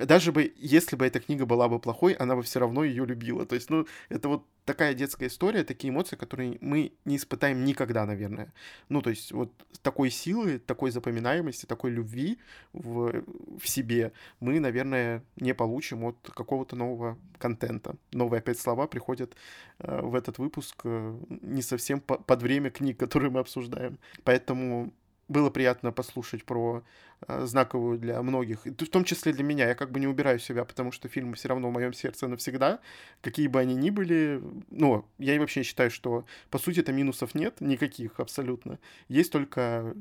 [0.06, 3.46] даже бы, если бы эта книга была бы плохой, она бы все равно ее любила.
[3.46, 8.06] То есть, ну, это вот такая детская история, такие эмоции, которые мы не испытаем никогда,
[8.06, 8.54] наверное.
[8.88, 12.38] Ну, то есть, вот такой силы, такой запоминаемости, такой любви
[12.74, 13.24] в,
[13.60, 17.96] в себе мы, наверное, не получим от какого-то нового контента.
[18.12, 19.36] Новые опять слова приходят
[19.80, 23.98] э, в этот выпуск э, не совсем по, под время книг, которые мы обсуждаем.
[24.24, 24.94] Поэтому
[25.30, 26.84] было приятно послушать про
[27.28, 29.68] э, знаковую для многих, в том числе для меня.
[29.68, 32.80] Я как бы не убираю себя, потому что фильмы все равно в моем сердце навсегда,
[33.22, 34.42] какие бы они ни были.
[34.70, 38.80] Но я и вообще считаю, что по сути это минусов нет никаких абсолютно.
[39.08, 39.96] Есть только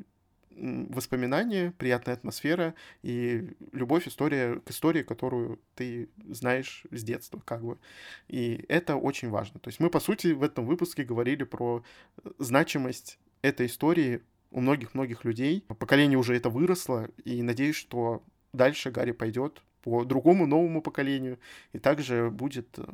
[0.58, 7.78] воспоминания, приятная атмосфера и любовь история, к истории, которую ты знаешь с детства, как бы.
[8.28, 9.60] И это очень важно.
[9.60, 11.84] То есть мы, по сути, в этом выпуске говорили про
[12.24, 15.64] э, значимость этой истории у многих-многих людей.
[15.78, 18.22] Поколение уже это выросло, и надеюсь, что
[18.52, 21.38] дальше Гарри пойдет по другому новому поколению
[21.72, 22.84] и также будет э,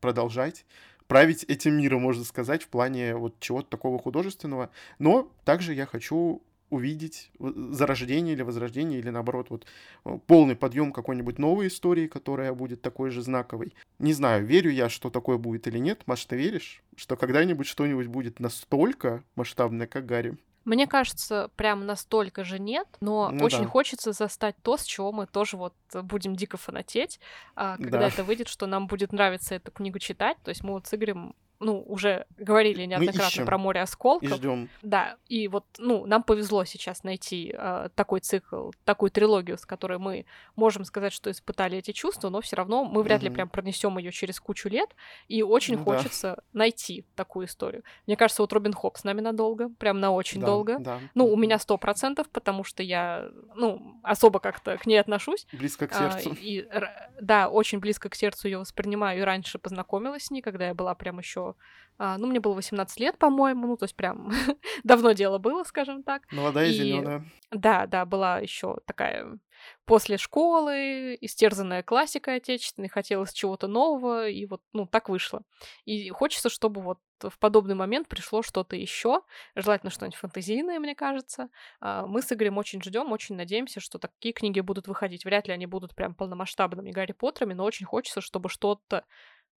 [0.00, 0.64] продолжать
[1.06, 4.70] править этим миром, можно сказать, в плане вот чего-то такого художественного.
[4.98, 9.66] Но также я хочу увидеть зарождение или возрождение, или наоборот, вот
[10.04, 13.74] э, полный подъем какой-нибудь новой истории, которая будет такой же знаковой.
[13.98, 16.02] Не знаю, верю я, что такое будет или нет.
[16.06, 20.36] Маш, ты веришь, что когда-нибудь что-нибудь будет настолько масштабное, как Гарри?
[20.64, 23.68] Мне кажется, прям настолько же нет, но Ну очень да.
[23.68, 27.20] хочется застать то, с чего мы тоже вот будем дико фанатеть,
[27.54, 28.06] а, когда Да.
[28.08, 30.36] это выйдет, что нам будет нравиться эту книгу читать.
[30.42, 31.34] То есть мы вот с Игорем
[31.64, 34.28] ну, уже говорили неоднократно про море и осколков.
[34.28, 34.68] ждем.
[34.82, 39.98] Да, и вот, ну, нам повезло сейчас найти э, такой цикл, такую трилогию, с которой
[39.98, 43.96] мы можем сказать, что испытали эти чувства, но все равно мы вряд ли прям пронесем
[43.98, 44.94] ее через кучу лет,
[45.28, 45.96] и очень Ну да.
[45.96, 47.82] хочется найти такую историю.
[48.06, 50.78] Мне кажется, вот Робин Хоп с нами надолго, прям на очень Да, долго.
[50.78, 51.00] да.
[51.14, 55.46] Ну, у меня сто процентов, потому что я, ну, особо как-то к ней отношусь.
[55.52, 56.36] Близко к А, сердцу.
[56.40, 56.90] и, р-
[57.20, 59.18] да, очень близко к сердцу ее воспринимаю.
[59.20, 61.53] И раньше познакомилась с ней, когда я была прям еще,
[61.98, 64.30] ну, мне было 18 лет, по-моему, ну, то есть прям
[64.84, 66.30] давно дело было, скажем так.
[66.32, 67.24] Молодая, И зеленая.
[67.50, 69.38] да, да, была еще такая
[69.84, 75.42] после школы, истерзанная классика отечественной, хотелось чего-то нового, и вот, ну, так вышло.
[75.84, 79.22] И хочется, чтобы вот в подобный момент пришло что-то еще,
[79.54, 81.48] желательно что-нибудь фантазийное, мне кажется.
[81.80, 85.24] А, Мы с Игорем очень ждем, очень надеемся, что такие книги будут выходить.
[85.24, 89.04] Вряд ли они будут прям полномасштабными Гарри Поттерами, но очень хочется, чтобы что-то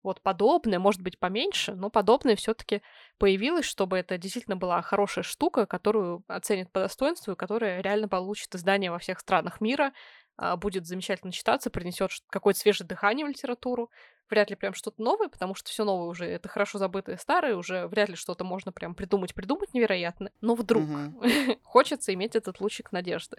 [0.04, 2.82] вот подобное, может быть, поменьше, но подобное все-таки
[3.18, 8.54] появилось, чтобы это действительно была хорошая штука, которую оценят по достоинству, и которая реально получит
[8.56, 9.94] издание во всех странах мира,
[10.38, 13.90] а, будет замечательно читаться, принесет какое-то свежее дыхание в литературу.
[14.30, 17.88] Вряд ли прям что-то новое, потому что все новое уже это хорошо забытое старое, уже
[17.88, 20.32] вряд ли что-то можно прям придумать, придумать невероятно.
[20.42, 20.84] Но вдруг
[21.64, 23.38] хочется иметь этот лучик надежды.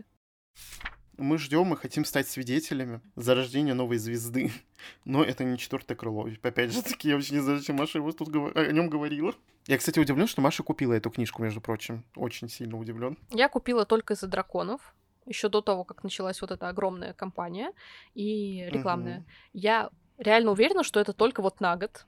[1.18, 4.52] Мы ждем и хотим стать свидетелями зарождения новой звезды.
[5.04, 6.28] Но это не четвертое крыло.
[6.42, 9.34] Опять же таки, я вообще не знаю, зачем Маша его тут гова- о нем говорила.
[9.66, 12.04] Я, кстати, удивлен, что Маша купила эту книжку, между прочим.
[12.14, 13.18] Очень сильно удивлен.
[13.30, 14.94] Я купила только из-за драконов,
[15.26, 17.72] еще до того, как началась вот эта огромная кампания
[18.14, 19.18] и рекламная.
[19.18, 19.26] Мгм.
[19.52, 22.06] Я реально уверена, что это только вот на год,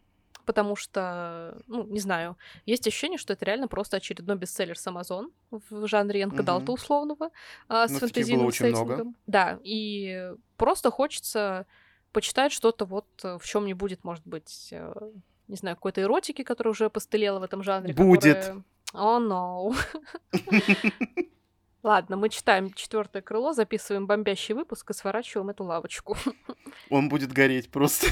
[0.51, 2.37] потому что, ну, не знаю,
[2.67, 6.75] есть ощущение, что это реально просто очередной бестселлер с Amazon в жанре Янкадалта Мгм.
[6.75, 7.31] условного,
[7.69, 9.15] а, с Ну, фэнтезийным сеттингом.
[9.29, 11.67] Да, и просто хочется
[12.13, 15.11] почитать что-то вот, э, в чем не будет, может быть, э,
[15.47, 17.95] не знаю, какой-то эротики, которая уже постылела в этом жанре.
[17.95, 18.37] Будет.
[18.37, 19.73] которая- О, no.
[21.83, 26.17] Ладно, мы читаем четвертое крыло, записываем бомбящий выпуск и сворачиваем эту лавочку.
[26.91, 28.09] Он будет гореть просто,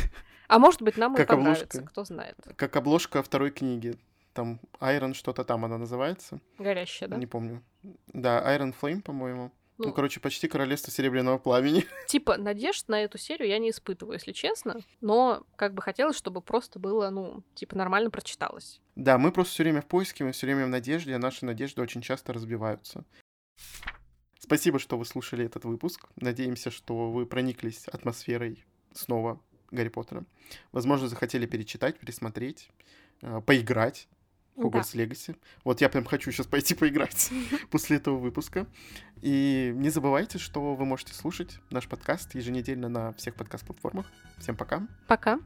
[0.49, 1.91] А может быть, нам и Как понравится, обложка.
[1.91, 2.37] кто знает.
[2.57, 3.97] как обложка второй книги.
[4.33, 6.41] Там Iron что-то там она называется.
[6.59, 7.17] Горящая, да?
[7.17, 7.63] Не помню.
[8.09, 9.53] Да, Iron Flame, по-моему.
[9.79, 11.85] Ну, Ну, короче, почти Королевство Серебряного Пламени.
[12.09, 14.81] типа, надежд на эту серию я не испытываю, если честно.
[15.01, 18.81] Но как бы хотелось, чтобы просто было, ну, типа, нормально прочиталось.
[18.97, 21.81] Да, мы просто все время в поиске, мы все время в надежде, а наши надежды
[21.81, 23.05] очень часто разбиваются.
[24.41, 26.09] Спасибо, что вы слушали этот выпуск.
[26.17, 29.41] Надеемся, что вы прониклись атмосферой снова
[29.71, 30.25] Гарри Поттера.
[30.73, 32.71] Возможно, захотели перечитать, пересмотреть,
[33.23, 34.09] э, поиграть
[34.55, 34.63] в Да.
[34.65, 35.37] Хогвартс Легаси.
[35.65, 37.31] Вот я прям хочу сейчас пойти поиграть
[37.71, 38.67] после этого выпуска.
[39.23, 44.07] И не забывайте, что вы можете слушать наш подкаст еженедельно на всех подкаст-платформах.
[44.39, 44.87] Всем пока.
[45.07, 45.39] Пока.